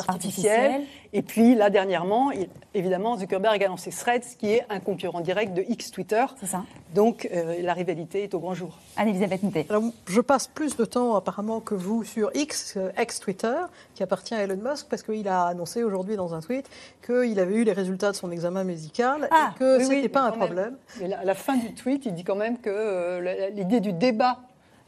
[0.08, 0.84] artificielle.
[1.14, 2.32] Et puis là, dernièrement,
[2.74, 6.24] évidemment, Zuckerberg a lancé Threads, qui est un concurrent direct de X Twitter.
[6.39, 6.64] C'est ça.
[6.93, 8.78] Donc euh, la rivalité est au grand jour.
[8.95, 9.68] Anne-Elisabeth Moutet.
[10.08, 13.56] je passe plus de temps apparemment que vous sur X, euh, ex Twitter,
[13.93, 16.70] qui appartient à Elon Musk, parce qu'il a annoncé aujourd'hui dans un tweet
[17.06, 20.22] qu'il avait eu les résultats de son examen médical et ah, que ce n'était pas
[20.22, 20.78] un problème.
[20.99, 24.39] Mais à la fin du tweet, il dit quand même que euh, l'idée du débat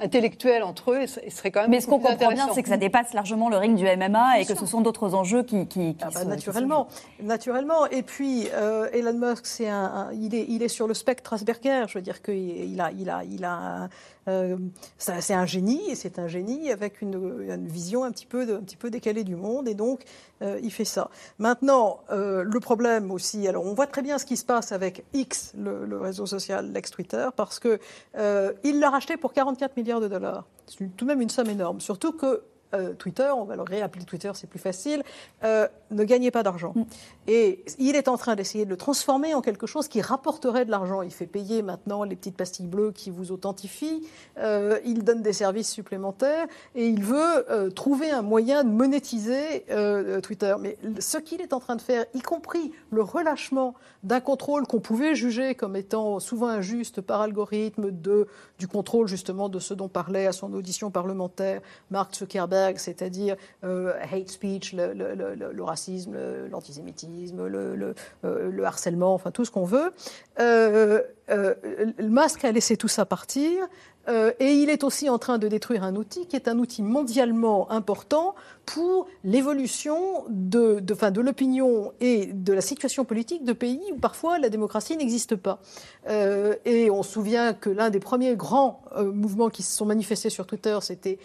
[0.03, 1.71] intellectuel entre eux serait quand même.
[1.71, 4.45] Mais ce qu'on comprend bien, c'est que ça dépasse largement le ring du MMA et
[4.45, 5.67] que ce sont d'autres enjeux qui.
[5.67, 6.87] qui, ah bah, naturellement,
[7.21, 7.87] naturellement.
[7.87, 11.85] Et puis euh, Elon Musk, c'est un, il est, il est sur le spectre Asperger.
[11.87, 13.89] Je veux dire qu'il a, il a, il a
[14.27, 14.57] euh,
[14.97, 19.35] c'est un génie, et c'est un génie avec une, vision un petit, peu décalée du
[19.35, 20.03] monde, et donc
[20.41, 21.09] euh, il fait ça.
[21.39, 25.03] Maintenant, euh, le problème aussi, alors on voit très bien ce qui se passe avec
[25.13, 27.79] X, le, réseau social, l'ex-Twitter, parce qu'il
[28.15, 30.45] l'a racheté pour 44 milliards de dollars.
[30.67, 32.43] C'est tout de même une somme énorme, surtout que
[32.73, 35.03] euh, Twitter, on va le réappeler Twitter, c'est plus facile,
[35.43, 36.73] euh, ne gagnait pas d'argent.
[36.75, 36.83] Mm.
[37.27, 40.71] Et il est en train d'essayer de le transformer en quelque chose qui rapporterait de
[40.71, 41.01] l'argent.
[41.01, 44.07] Il fait payer maintenant les petites pastilles bleues qui vous authentifient,
[44.37, 47.45] euh, il donne des services supplémentaires et il veut
[47.75, 49.65] trouver un moyen de monétiser
[50.21, 50.55] Twitter.
[50.59, 54.79] Mais ce qu'il est en train de faire, y compris le relâchement d'un contrôle qu'on
[54.79, 58.27] pouvait juger comme étant souvent injuste par algorithme, de,
[58.59, 61.61] du contrôle justement de ce dont parlait à son audition parlementaire
[61.91, 66.15] Mark Zuckerberg, c'est-à-dire euh, hate speech, le, racisme,
[66.49, 69.91] l'antisémitisme, le, harcèlement, enfin tout ce qu'on veut.
[70.39, 71.53] Euh, euh,
[71.99, 73.51] Musk a laissé tout ça partir.
[74.09, 76.83] Euh, et il est aussi en train de détruire un outil qui est un outil
[76.83, 78.35] mondialement important
[78.65, 80.81] pour l'évolution de,
[81.21, 85.59] l'opinion et de la situation politique de pays où parfois la démocratie n'existe pas.
[86.09, 89.85] Euh, et on se souvient que l'un des premiers grands euh, mouvements qui se sont
[89.85, 91.19] manifestés sur Twitter, c'était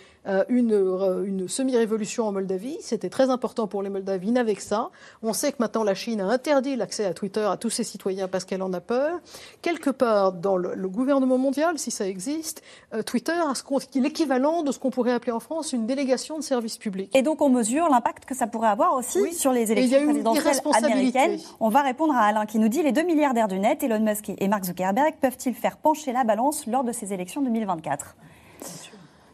[0.51, 2.76] une, semi-révolution en Moldavie.
[2.83, 4.37] C'était très important pour les Moldaves.
[4.37, 4.91] avec ça.
[5.22, 8.29] On sait que maintenant la Chine a interdit l'accès à Twitter à tous ses citoyens
[8.29, 9.20] parce qu'elle en a peur.
[9.62, 12.62] Quelque part dans le, gouvernement mondial, si ça existe,
[13.07, 16.43] Twitter ce qui est l'équivalent de ce qu'on pourrait appeler en France une délégation de
[16.43, 17.14] service public.
[17.14, 21.39] Et donc on mesure l'impact que ça pourrait avoir aussi sur les élections présidentielles américaines.
[21.61, 24.31] On va répondre à Alain qui nous dit les deux milliardaires du net, Elon Musk
[24.37, 28.16] et Mark Zuckerberg, peuvent-ils faire pencher la balance lors de ces élections 2024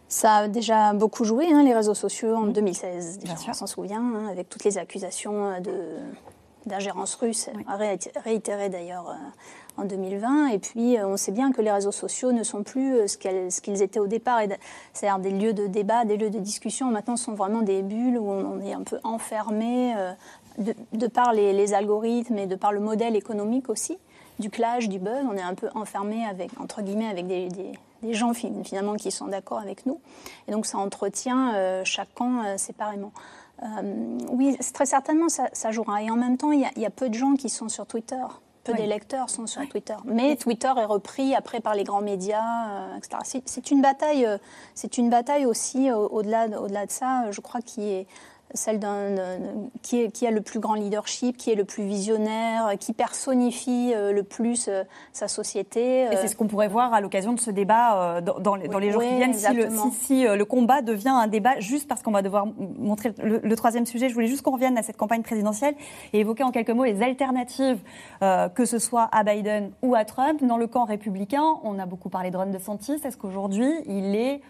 [0.06, 3.18] ça a déjà beaucoup joué, hein, les réseaux sociaux, en 2016.
[3.48, 5.52] on s'en souvient, hein, avec toutes les accusations
[6.66, 7.50] d'ingérence russe,
[8.24, 9.14] réitérées d'ailleurs euh,
[9.76, 10.48] en 2020.
[10.48, 13.60] Et puis, euh, on sait bien que les réseaux sociaux ne sont plus euh, ce
[13.60, 14.40] qu'ils étaient au départ.
[14.92, 16.90] C'est-à-dire des lieux de débat, des lieux de discussion.
[16.90, 20.12] Maintenant, sont vraiment des bulles où on est un peu enfermé euh,
[20.92, 23.98] de, par les, algorithmes et de par le modèle économique aussi.
[24.38, 25.24] du clash, du buzz.
[25.30, 27.72] On est un peu enfermé avec, entre guillemets, avec des,
[28.12, 29.98] gens finalement qui sont d'accord avec nous.
[30.46, 33.12] Et donc ça entretient euh, euh, séparément.
[34.30, 36.02] oui, très certainement, ça, jouera.
[36.02, 38.22] Et en même temps, il y, a peu de gens qui sont sur Twitter.
[38.64, 39.96] Peu d'électeurs sont sur Twitter.
[40.04, 43.42] Mais Twitter est repris après par les grands médias, etc.
[43.44, 44.26] C'est une bataille,
[44.74, 47.30] c'est une bataille aussi au-delà, au-delà de ça.
[47.30, 48.06] Je crois qui est
[48.52, 49.14] celle d'un
[49.82, 54.12] qui, qui, a le plus grand leadership, qui est le plus visionnaire, qui personnifie euh,
[54.12, 56.04] le plus euh, sa société.
[56.04, 58.78] Et c'est ce qu'on pourrait voir à l'occasion de ce débat euh, dans, les, dans
[58.78, 62.12] les jours qui viennent, si le, si, le, combat devient un débat juste parce qu'on
[62.12, 62.46] va devoir
[62.78, 64.08] montrer le, troisième sujet.
[64.08, 65.74] Je voulais juste qu'on revienne à cette campagne présidentielle
[66.12, 67.78] et évoquer en quelques mots les alternatives,
[68.20, 70.42] que ce soit à Biden ou à Trump.
[70.44, 73.00] Dans le camp républicain, on a beaucoup parlé de Ron DeSantis.
[73.04, 74.40] Est-ce qu'aujourd'hui, il est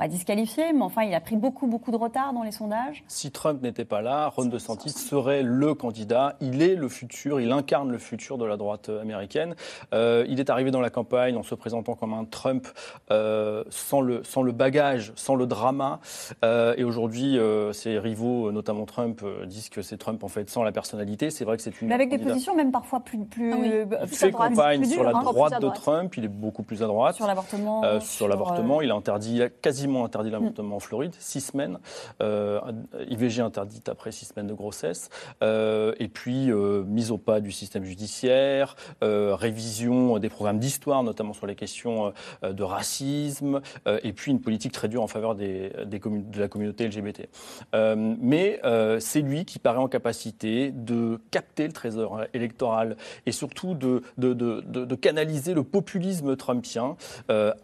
[0.00, 3.04] pas disqualifié, mais enfin, il a pris beaucoup, beaucoup de retard dans les sondages.
[3.06, 6.36] Si Trump n'était pas là, Ron DeSantis serait le candidat.
[6.40, 9.54] Il est le futur, il incarne le futur de la droite américaine.
[9.92, 12.66] Euh, il est arrivé dans la campagne en se présentant comme un Trump
[13.10, 16.00] euh, sans, le, sans le bagage, sans le drama.
[16.46, 17.38] Euh, et aujourd'hui,
[17.72, 21.28] ses rivaux, notamment Trump, disent que c'est Trump en fait sans la personnalité.
[21.28, 21.88] C'est vrai que c'est une.
[21.88, 23.26] Mais avec des positions même parfois plus.
[23.26, 26.86] plus ah Il fait campagne sur la droite de Trump, il est beaucoup plus à
[26.86, 27.16] droite.
[27.16, 28.00] Sur l'avortement.
[28.00, 31.78] sur l'avortement, il a interdit quasiment interdit l'avortement en Floride, six semaines.
[32.22, 32.60] Euh,
[33.08, 35.08] IVG interdite après six semaines de grossesse.
[35.42, 41.32] Euh, et puis, euh, mise au pas du système judiciaire, révision des programmes d'histoire, notamment
[41.32, 42.12] sur les questions
[42.42, 43.60] de racisme,
[44.02, 47.28] et puis une politique très dure en faveur des, de la communauté LGBT.
[47.74, 48.60] mais
[49.00, 54.32] c'est lui qui paraît en capacité de capter le trésor électoral et surtout de, de,
[54.34, 56.96] de, de canaliser le populisme trumpien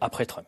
[0.01, 0.47] après Trump.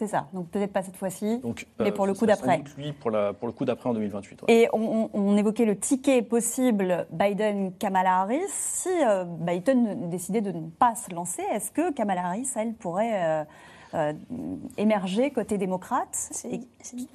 [0.00, 0.28] C'est ça.
[0.32, 1.42] Donc peut-être pas cette fois-ci,
[1.78, 2.64] mais pour le coup d'après.
[2.78, 4.44] Oui, pour, pour le coup d'après en 2028.
[4.48, 8.48] Et on, évoquait le ticket possible Biden-Kamala Harris.
[8.48, 13.12] Si euh, Biden décidait de ne pas se lancer, est-ce que Kamala Harris, elle, pourrait
[13.12, 13.44] euh,
[13.92, 14.12] euh,
[14.78, 16.30] émerger côté démocrate?
[16.50, 16.60] Et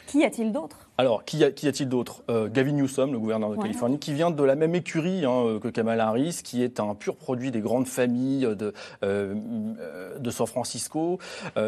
[0.06, 0.85] Qui a-t-il d'autre?
[0.98, 2.24] Alors, qui, a, t il d'autre?
[2.30, 5.60] Euh, Gavin Newsom, le gouverneur de Californie, qui vient de la même écurie hein, euh,
[5.60, 11.20] que Kamala Harris, qui est un pur produit des grandes familles de, de San Francisco,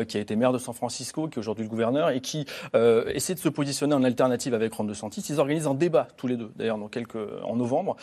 [0.07, 3.33] qui a été maire de San Francisco, qui est aujourd'hui le gouverneur, et qui essaie
[3.33, 5.23] de se positionner en alternative avec Ron DeSantis.
[5.29, 7.95] Ils organisent un débat, tous les deux, d'ailleurs, dans quelques, en novembre,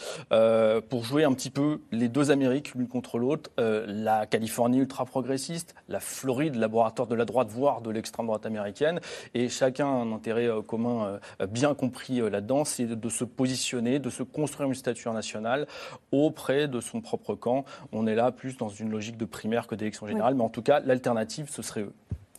[0.88, 6.00] pour jouer un petit peu les deux Amériques, l'une contre l'autre, la Californie ultra-progressiste, la
[6.00, 9.00] Floride, laboratoire de la droite, voire de l'extrême droite américaine.
[9.34, 13.24] Et chacun a un intérêt euh, commun euh, bien compris euh, là-dedans, c'est de se
[13.24, 15.66] positionner, de se construire une stature nationale
[16.12, 17.64] auprès de son propre camp.
[17.92, 20.62] On est là plus dans une logique de primaire que d'élection générale, mais en tout
[20.62, 21.92] cas, l'alternative, ce serait eux.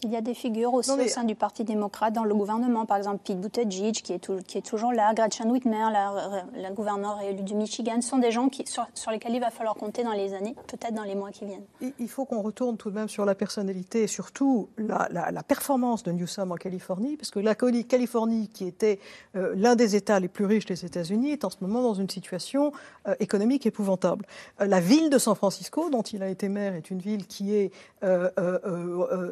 [0.04, 2.98] Il y a des figures aussi au sein du Parti démocrate dans le gouvernement, par
[2.98, 7.56] exemple Pete Buttigieg qui est, qui est toujours là, Gretchen Whitmer, la, gouverneure élue du
[7.56, 10.94] Michigan, sont des gens qui, sur, lesquels il va falloir compter dans les années, peut-être
[10.94, 11.64] dans les mois qui viennent.
[11.98, 15.08] Il faut qu'on retourne tout de même sur la personnalité et surtout la,
[15.48, 19.00] performance de Newsom en Californie, parce que la Californie, qui était
[19.36, 22.10] euh, l'un des États les plus riches des États-Unis, est en ce moment dans une
[22.10, 22.74] situation
[23.08, 24.26] euh, économique épouvantable.
[24.60, 27.56] Euh, la ville de San Francisco, dont il a été maire, est une ville qui
[27.56, 27.72] est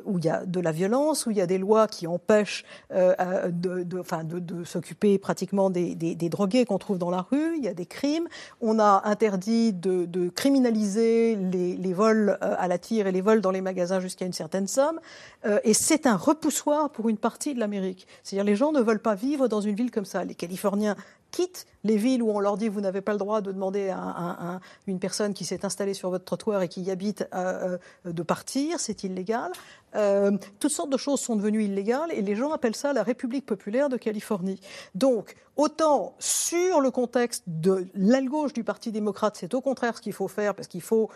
[0.05, 2.64] où il y a de la violence, où il y a des lois qui empêchent
[2.93, 7.74] euh, de, de, s'occuper pratiquement des, drogués qu'on trouve dans la rue, il y a
[7.74, 8.28] des crimes.
[8.62, 13.51] On a interdit de, criminaliser les, vols euh, à la tire et les vols dans
[13.51, 14.99] les magasins jusqu'à une certaine somme.
[15.45, 18.08] Euh, et c'est un repoussoir pour une partie de l'Amérique.
[18.24, 20.24] C'est-à-dire les gens ne veulent pas vivre dans une ville comme ça.
[20.24, 20.95] Les Californiens
[21.32, 24.60] quittent les villes où on leur dit vous n'avez pas le droit de demander à,
[24.88, 28.24] une personne qui s'est installée sur votre trottoir et qui y habite euh, euh, de
[28.24, 29.52] partir, c'est illégal.
[29.96, 33.46] Euh, toutes sortes de choses sont devenues illégales et les gens appellent ça la République
[33.46, 34.60] populaire de Californie.
[34.96, 40.02] Donc, autant sur le contexte de l'aile gauche du Parti démocrate, c'est au contraire ce
[40.02, 41.12] qu'il faut faire parce qu'il faut,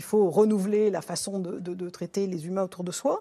[0.00, 3.20] faut renouveler la façon de, traiter les humains autour de soi.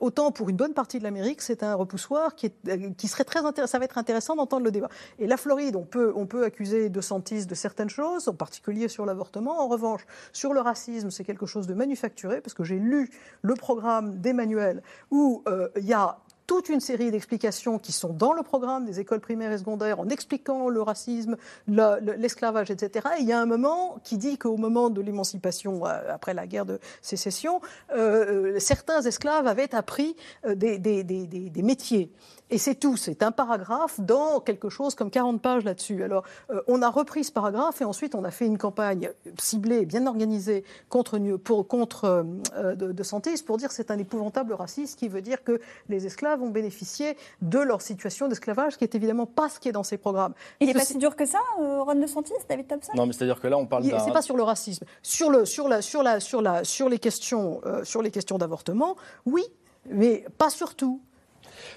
[0.00, 2.52] autant pour une bonne partie de l'Amérique, c'est un repoussoir qui,
[2.96, 3.72] qui serait très intéressant.
[3.72, 4.90] Ça va être intéressant d'entendre le débat.
[5.18, 8.88] Et la Floride, on peut, on peut accuser De Santis de certaines choses, en particulier
[8.88, 9.60] sur l'avortement.
[9.60, 10.02] En revanche,
[10.32, 13.10] sur le racisme, c'est quelque chose de manufacturé, parce que j'ai lu
[13.42, 16.18] le programme d'Emmanuel où euh, il y a
[16.48, 20.08] toute une série d'explications qui sont dans le programme des écoles primaires et secondaires en
[20.08, 21.36] expliquant le racisme,
[21.68, 23.06] l'esclavage, etc.
[23.18, 26.46] Et il y a un moment qui dit qu'au moment de l'émancipation, euh, après la
[26.46, 27.60] guerre de sécession,
[27.94, 32.10] euh, certains esclaves avaient appris des, métiers.
[32.50, 36.02] Et c'est tout, c'est un paragraphe dans quelque chose comme 40 pages là-dessus.
[36.02, 39.84] Alors, euh, on a repris ce paragraphe et ensuite on a fait une campagne ciblée,
[39.84, 45.20] bien organisée contre, euh, de, de pour dire que c'est un épouvantable raciste qui veut
[45.20, 49.48] dire que les esclaves esclaves ont bénéficié de leur situation d'esclavage, qui est évidemment pas
[49.48, 50.34] ce qui est dans ces programmes.
[50.60, 52.92] Il n'est pas si dur que ça, euh, Ron DeSantis, David Thompson?
[52.94, 53.98] Non, mais c'est-à-dire que là, on parle d'un...
[53.98, 54.84] C'est pas sur le racisme.
[55.02, 58.38] Sur, le, sur, la, sur, la, sur, la, sur les questions, euh, sur les questions
[58.38, 59.44] d'avortement, oui,
[59.86, 61.00] mais pas surtout.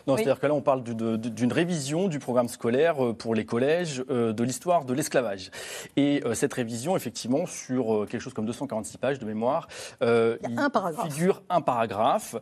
[0.07, 4.03] Non, c'est-à-dire que là, on parle d'une révision du programme scolaire euh, pour les collèges
[4.09, 5.51] euh, de l'histoire de l'esclavage.
[5.95, 9.67] Et euh, cette révision, effectivement, sur quelque chose comme 246 pages de mémoire,
[10.01, 11.13] il, un paragraphe.
[11.13, 12.35] figure un paragraphe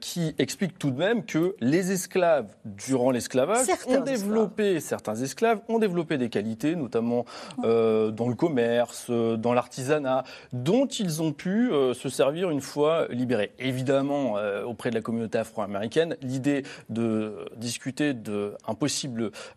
[0.00, 5.78] qui explique tout de même que les esclaves, durant l'esclavage, ont développé, certains esclaves ont
[5.78, 7.24] développé des qualités, notamment
[7.58, 13.52] dans le commerce, dans l'artisanat, dont ils ont pu se servir une fois libérés.
[13.58, 14.36] Évidemment,
[14.66, 18.14] auprès de la communauté afro-américaine, l'idée de discuter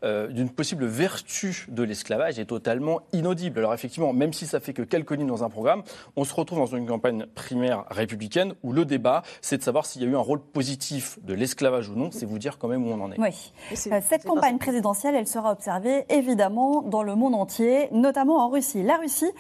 [0.04, 3.60] euh, d'une possible vertu de l'esclavage est totalement inaudible.
[3.60, 5.84] Alors effectivement, même si ça fait que quelques lignes dans un programme,
[6.16, 10.02] on se retrouve dans une campagne primaire républicaine où le débat, c'est de savoir s'il
[10.02, 12.10] y a eu un rôle positif de l'esclavage ou non.
[12.12, 13.20] C'est vous dire quand même où on en est.
[13.20, 13.54] Oui.
[13.72, 18.84] Euh, cette campagne présidentielle, elle sera observée évidemment dans le monde entier, notamment en Russie.
[18.84, 19.32] La Russie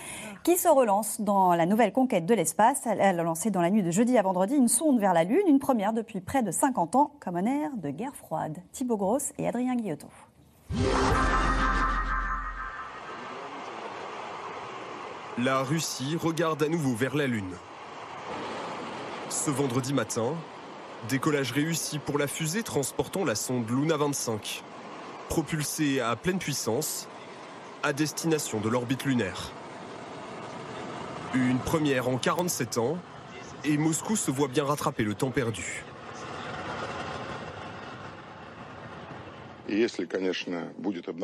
[0.43, 2.83] qui se relance dans la nouvelle conquête de l'espace.
[2.85, 5.41] Elle a lancé dans la nuit de jeudi à vendredi une sonde vers la Lune,
[5.47, 8.57] une première depuis près de 50 ans, comme un air de guerre froide.
[8.71, 10.09] Thibaut Grosse et Adrien Guillotot.
[15.37, 17.53] La Russie regarde à nouveau vers la Lune.
[19.29, 20.33] Ce vendredi matin,
[21.09, 24.63] décollage réussi pour la fusée transportant la sonde Luna 25,
[25.27, 27.07] propulsée à pleine puissance
[27.83, 29.51] à destination de l'orbite lunaire.
[31.33, 32.97] Une première en 47 ans,
[33.65, 35.83] et Moscou se voit bien rattraper le temps perdu.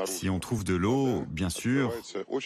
[0.05, 1.93] Si on trouve de l'eau, bien sûr,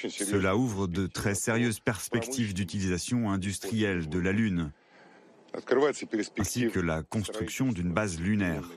[0.10, 4.72] cela ouvre de très sérieuses perspectives d'utilisation industrielle de la Lune,
[6.38, 8.70] ainsi que la construction d'une base lunaire.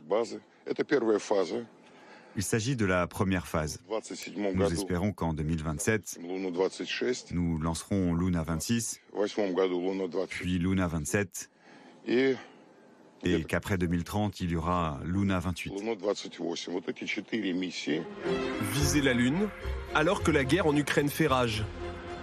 [2.37, 3.81] Il s'agit de la première phase.
[4.37, 6.21] Nous espérons qu'en 2027,
[7.33, 9.01] nous lancerons Luna 26,
[10.29, 11.51] puis Luna 27,
[13.25, 15.73] et qu'après 2030, il y aura Luna 28.
[18.73, 19.49] Viser la Lune,
[19.95, 21.65] alors que la guerre en Ukraine fait rage,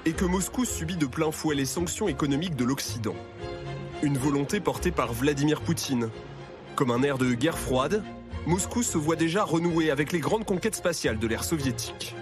[0.06, 3.16] et que Moscou subit de plein fouet les sanctions économiques de l'Occident.
[4.04, 6.10] Une volonté portée par Vladimir Poutine.
[6.76, 8.04] Comme un air de guerre froide,
[8.46, 12.16] Moscou se voit déjà renouer avec les grandes conquêtes spatiales de l'ère soviétique.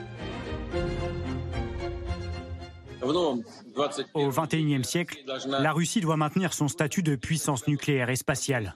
[4.14, 8.74] Au XXIe siècle, la Russie doit maintenir son statut de puissance nucléaire et spatiale.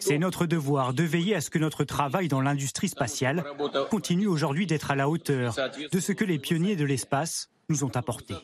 [0.00, 3.44] C'est notre devoir de veiller à ce que notre travail dans l'industrie spatiale
[3.90, 5.54] continue aujourd'hui d'être à la hauteur
[5.90, 8.34] de ce que les pionniers de l'espace nous ont apporté.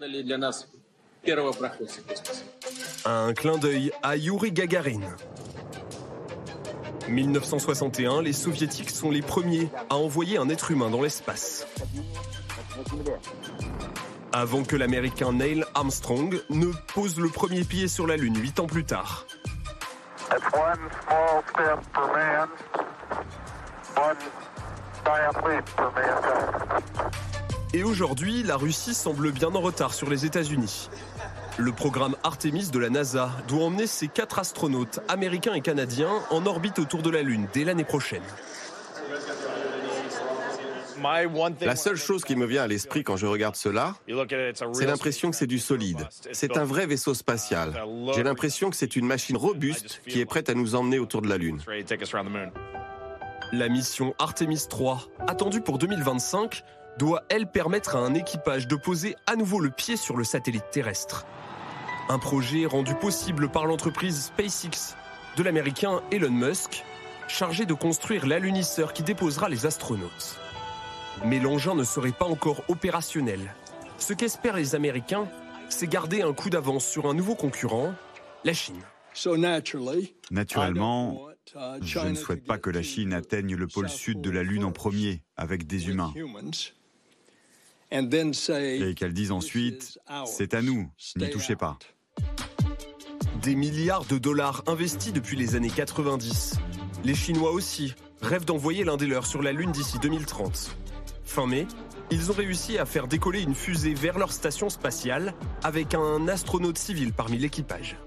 [3.04, 5.00] Un clin d'œil à Yuri Gagarin.
[7.08, 11.66] 1961, les soviétiques sont les premiers à envoyer un être humain dans l'espace
[14.32, 18.66] avant que l'Américain Neil Armstrong ne pose le premier pied sur la Lune huit ans
[18.66, 19.26] plus tard.
[27.72, 30.90] Et aujourd'hui, la Russie semble bien en retard sur les États-Unis.
[31.58, 36.44] Le programme Artemis de la NASA doit emmener ses quatre astronautes américains et canadiens en
[36.44, 38.22] orbite autour de la Lune dès l'année prochaine.
[41.60, 43.94] La seule chose qui me vient à l'esprit quand je regarde cela,
[44.72, 46.08] c'est l'impression que c'est du solide.
[46.32, 47.74] C'est un vrai vaisseau spatial.
[48.14, 51.28] J'ai l'impression que c'est une machine robuste qui est prête à nous emmener autour de
[51.28, 51.60] la Lune.
[53.52, 56.64] La mission Artemis 3, attendue pour 2025,
[56.98, 60.70] doit, elle, permettre à un équipage de poser à nouveau le pied sur le satellite
[60.70, 61.26] terrestre.
[62.08, 64.96] Un projet rendu possible par l'entreprise SpaceX
[65.36, 66.84] de l'américain Elon Musk,
[67.28, 70.40] chargé de construire l'alunisseur qui déposera les astronautes.
[71.24, 73.54] Mais l'engin ne serait pas encore opérationnel.
[73.98, 75.28] Ce qu'espèrent les Américains,
[75.68, 77.94] c'est garder un coup d'avance sur un nouveau concurrent,
[78.44, 78.80] la Chine.
[80.30, 81.28] Naturellement,
[81.80, 84.72] je ne souhaite pas que la Chine atteigne le pôle sud de la Lune en
[84.72, 86.12] premier avec des humains.
[87.90, 91.78] Et qu'elle dise ensuite, c'est à nous, n'y touchez pas.
[93.42, 96.54] Des milliards de dollars investis depuis les années 90.
[97.04, 100.76] Les Chinois aussi rêvent d'envoyer l'un des leurs sur la Lune d'ici 2030.
[101.26, 101.66] Fin mai,
[102.10, 106.78] ils ont réussi à faire décoller une fusée vers leur station spatiale avec un astronaute
[106.78, 107.98] civil parmi l'équipage.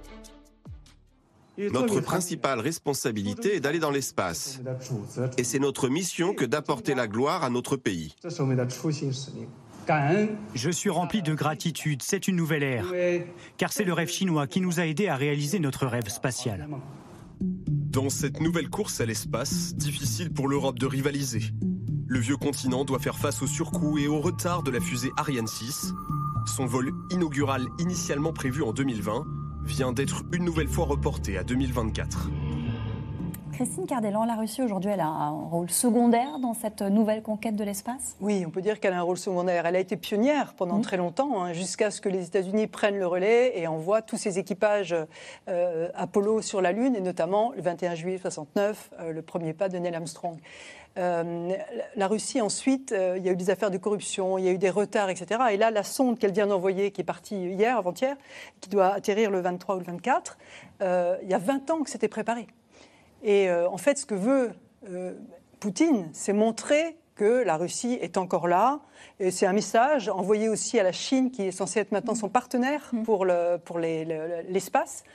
[1.74, 4.62] Notre principale responsabilité est d'aller dans l'espace.
[5.38, 8.16] Et c'est notre mission que d'apporter la gloire à notre pays.
[10.56, 12.86] Je suis rempli de gratitude, c'est une nouvelle ère,
[13.58, 16.70] car c'est le rêve chinois qui nous a aidés à réaliser notre rêve spatial.
[17.42, 21.42] Dans cette nouvelle course à l'espace, difficile pour l'Europe de rivaliser.
[22.12, 25.46] Le vieux continent doit faire face au surcoût et au retard de la fusée Ariane
[25.46, 25.94] 6.
[26.48, 29.28] Son vol inaugural initialement prévu en 2020
[29.64, 32.32] vient d'être une nouvelle fois reporté à 2024.
[33.60, 37.64] Christine Cardellan, la Russie aujourd'hui, elle a un rôle secondaire dans cette nouvelle conquête de
[37.66, 38.16] l'espace?
[38.22, 39.66] Oui, on peut dire qu'elle a un rôle secondaire.
[39.66, 40.82] Elle a été pionnière pendant mmh.
[40.82, 44.40] très longtemps, hein, jusqu'à ce que les États-Unis prennent le relais et envoient tous ces
[44.40, 44.96] équipages
[45.50, 49.68] euh, Apollo sur la Lune, et notamment le 21 juillet 69, euh, le premier pas
[49.68, 50.40] de Neil Armstrong.
[50.98, 51.54] Euh,
[51.96, 54.58] la Russie, ensuite, il y a eu des affaires de corruption, il y a eu
[54.58, 55.40] des retards, etc.
[55.52, 58.16] Et là, la sonde qu'elle vient d'envoyer, qui est partie hier, avant-hier,
[58.60, 60.38] qui doit atterrir le 23 ou le 24,
[60.82, 62.48] il y a 20 ans que c'était préparé.
[63.24, 64.52] Et euh, en fait, ce que veut
[64.90, 65.14] euh,
[65.60, 68.80] Poutine, c'est montrer que la Russie est encore là.
[69.20, 72.30] Et c'est un message envoyé aussi à la Chine, qui est censée être maintenant son
[72.30, 73.04] partenaire mmh.
[73.04, 75.04] pour l'espace.
[75.06, 75.12] Le,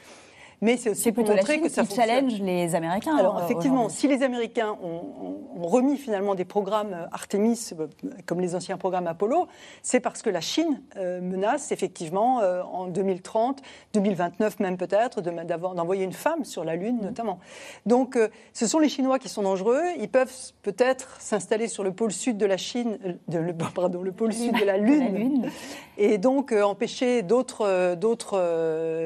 [0.60, 3.16] mais c'est aussi pour montrer que ça challenge les Américains.
[3.16, 7.86] Alors effectivement, si les Américains ont, remis finalement des programmes euh, Artemis, euh,
[8.26, 9.46] comme les anciens programmes Apollo,
[9.82, 12.40] c'est parce que la Chine euh, menace effectivement
[12.72, 13.62] en 2030,
[13.94, 17.38] 2029 même peut-être, d'envoyer une femme sur la Lune notamment.
[17.86, 18.18] Donc
[18.52, 19.80] ce sont les Chinois qui sont dangereux.
[19.98, 20.32] Ils peuvent
[20.62, 22.98] peut-être s'installer sur le pôle sud de la Chine,
[23.28, 25.50] de, le, pardon, le pôle sud de la Lune, la Lune.
[25.98, 27.64] et donc empêcher d'autres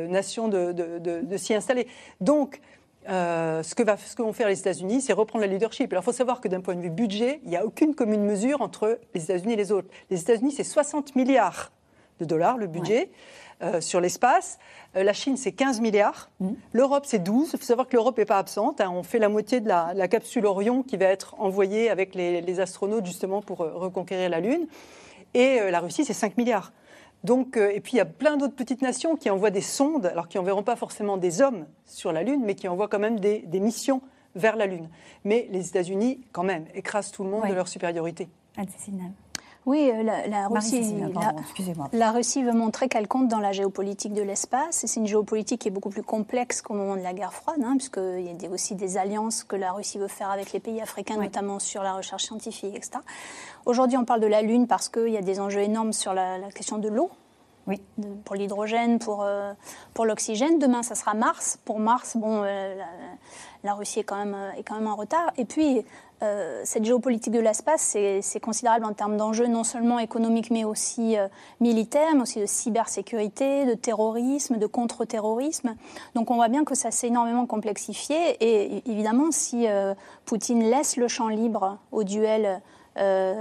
[0.08, 1.86] nations de, de, de s'y installer.
[2.20, 2.60] Donc,
[3.08, 5.92] euh, ce, que va, ce que vont faire les États-Unis, c'est reprendre la leadership.
[5.92, 8.24] Alors, il faut savoir que d'un point de vue budget, il n'y a aucune commune
[8.24, 9.88] mesure entre les États-Unis et les autres.
[10.10, 11.72] Les États-Unis, c'est 60 milliards
[12.20, 13.10] de dollars, le budget.
[13.60, 14.60] Euh, sur l'espace.
[14.94, 16.30] Euh, la Chine, c'est 15 milliards.
[16.38, 16.50] Mmh.
[16.72, 17.50] L'Europe, c'est 12.
[17.54, 18.80] Il faut savoir que l'Europe n'est pas absente.
[18.80, 18.88] Hein.
[18.94, 22.60] On fait la moitié de la, capsule Orion qui va être envoyée avec les, les
[22.60, 24.68] astronautes justement pour reconquérir la Lune.
[25.34, 26.72] Et la Russie, c'est 5 milliards.
[27.24, 30.06] Donc, euh, et puis il y a plein d'autres petites nations qui envoient des sondes,
[30.06, 33.18] alors qui n'enverront pas forcément des hommes sur la Lune, mais qui envoient quand même
[33.18, 34.00] des, missions
[34.34, 34.88] vers la Lune.
[35.24, 38.28] Mais les États-Unis, quand même, écrasent tout le monde de leur supériorité.
[39.68, 40.94] Oui, euh, la, Russie,
[41.92, 44.86] la, Russie veut montrer qu'elle compte dans la géopolitique de l'espace.
[44.86, 47.74] C'est une géopolitique qui est beaucoup plus complexe qu'au moment de la guerre froide, hein,
[47.76, 51.18] puisqu'il y a aussi des alliances que la Russie veut faire avec les pays africains,
[51.18, 52.92] notamment sur la recherche scientifique, etc.
[53.66, 56.38] Aujourd'hui, on parle de la Lune parce qu'il y a des enjeux énormes sur la,
[56.54, 57.10] question de l'eau.
[57.66, 57.82] Oui.
[58.24, 59.52] pour l'hydrogène, pour, euh,
[59.92, 60.58] pour l'oxygène.
[60.58, 61.58] Demain, ça sera Mars.
[61.66, 62.74] Pour Mars, bon, euh,
[63.62, 65.30] la, Russie est quand, même, est quand même en retard.
[65.36, 65.84] Et puis,
[66.22, 71.16] euh, cette géopolitique de l'espace, c'est considérable en termes d'enjeux non seulement économiques, mais aussi
[71.16, 71.28] euh,
[71.60, 75.76] militaires, mais aussi de cybersécurité, de terrorisme, de contre-terrorisme.
[76.14, 78.16] Donc on voit bien que ça s'est énormément complexifié.
[78.40, 79.94] Et évidemment, si euh,
[80.24, 82.60] Poutine laisse le champ libre au duel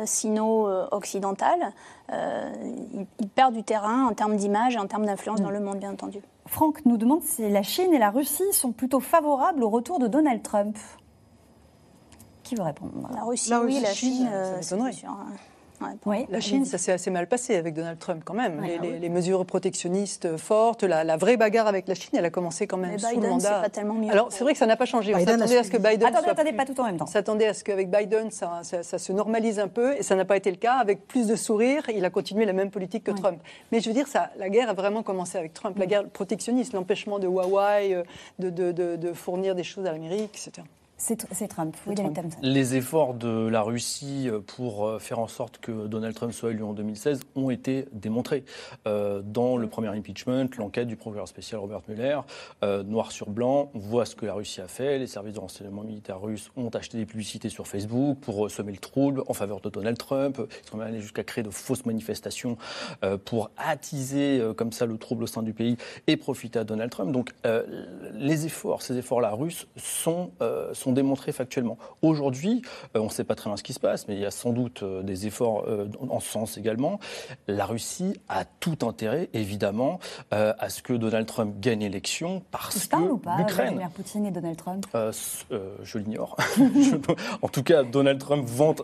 [0.06, 1.74] sino-occidental,
[2.12, 5.94] il, perd du terrain en termes d'image et en termes d'influence dans le monde, bien
[5.94, 6.20] entendu.
[6.46, 10.06] Franck nous demande si la Chine et la Russie sont plutôt favorables au retour de
[10.06, 10.78] Donald Trump.
[12.48, 14.30] Qui veut répondre La Russie, oui, la Chine,
[14.62, 14.78] ça,
[16.06, 16.26] oui.
[16.30, 18.62] La Chine, ça s'est assez mal passé avec Donald Trump quand même.
[18.64, 22.78] Ah les, mesures protectionnistes fortes, la, vraie bagarre avec la Chine, elle a commencé quand
[22.78, 23.62] même sous le mandat.
[23.62, 24.12] Pas tellement mieux.
[24.12, 25.14] Alors c'est vrai que ça n'a pas changé.
[25.14, 26.08] On s'attendait à ce que Biden.
[26.08, 27.06] Attendez, attendez, pas tout en même temps.
[27.06, 30.50] S'attendait à ce qu'avec Biden, ça, se normalise un peu et ça n'a pas été
[30.50, 30.76] le cas.
[30.76, 33.40] Avec plus de sourire, il a continué la même politique que Trump.
[33.72, 35.78] Mais je veux dire, ça, la guerre a vraiment commencé avec Trump.
[35.78, 35.90] La mm.
[35.90, 38.04] guerre protectionniste, l'empêchement de Huawei euh,
[38.40, 40.64] de, de, de fournir des choses à l'Amérique, etc.
[41.00, 41.78] C'est Trump.
[41.86, 41.94] Oui,
[42.42, 46.50] Les efforts de la Russie euh, pour euh, faire en sorte que Donald Trump soit
[46.50, 48.44] élu en 2016 ont été démontrés.
[48.88, 52.22] Euh, dans le premier impeachment, l'enquête du procureur spécial Robert Mueller,
[52.86, 54.98] noir sur blanc, on voit ce que la Russie a fait.
[54.98, 58.80] Les services de renseignement militaire russes ont acheté des publicités sur Facebook pour semer le
[58.80, 60.40] trouble en faveur de Donald Trump.
[60.40, 62.58] Ils sont même allés jusqu'à créer de fausses manifestations
[63.26, 65.78] pour attiser comme ça le trouble au sein du pays
[66.08, 67.12] et profiter à Donald Trump.
[67.12, 67.34] Donc
[68.14, 70.32] les efforts, ces efforts-là russes sont,
[70.74, 71.78] sont démontrés factuellement.
[72.02, 72.62] Aujourd'hui,
[72.96, 74.32] euh, on ne sait pas très bien ce qui se passe, mais il y a
[74.32, 77.00] sans doute euh, des efforts euh, en ce sens également.
[77.48, 80.00] La Russie a tout intérêt, évidemment,
[80.32, 83.80] à ce que Donald Trump gagne l'élection parce que ou pas, l'Ukraine.
[83.96, 84.86] Poutine et Donald Trump?
[84.94, 86.36] Je l'ignore.
[87.42, 88.84] en tout cas, Donald Trump vante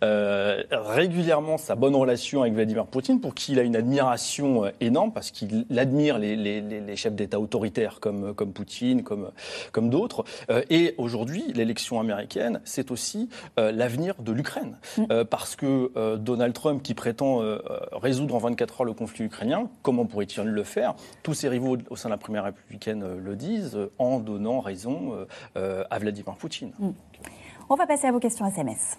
[0.00, 5.30] régulièrement sa bonne relation avec Vladimir Poutine, pour qui il a une admiration énorme, parce
[5.30, 9.30] qu'il admire les, les, les chefs d'État autoritaires comme, comme Poutine, comme,
[9.72, 10.24] comme d'autres.
[10.70, 13.28] et aujourd'hui, l'élection américaine, c'est aussi
[13.58, 14.78] euh, l'avenir de l'Ukraine.
[14.96, 15.02] Mm.
[15.10, 17.40] Euh, parce que euh, Donald Trump, qui prétend
[17.92, 20.94] résoudre en 24 heures le conflit ukrainien, comment pourrait-il le faire?
[21.22, 25.98] Tous ses rivaux au sein de la première républicaine le disent, en donnant raison à
[25.98, 26.72] Vladimir Poutine.
[26.78, 26.90] Mm.
[27.68, 28.98] On va passer à vos questions SMS.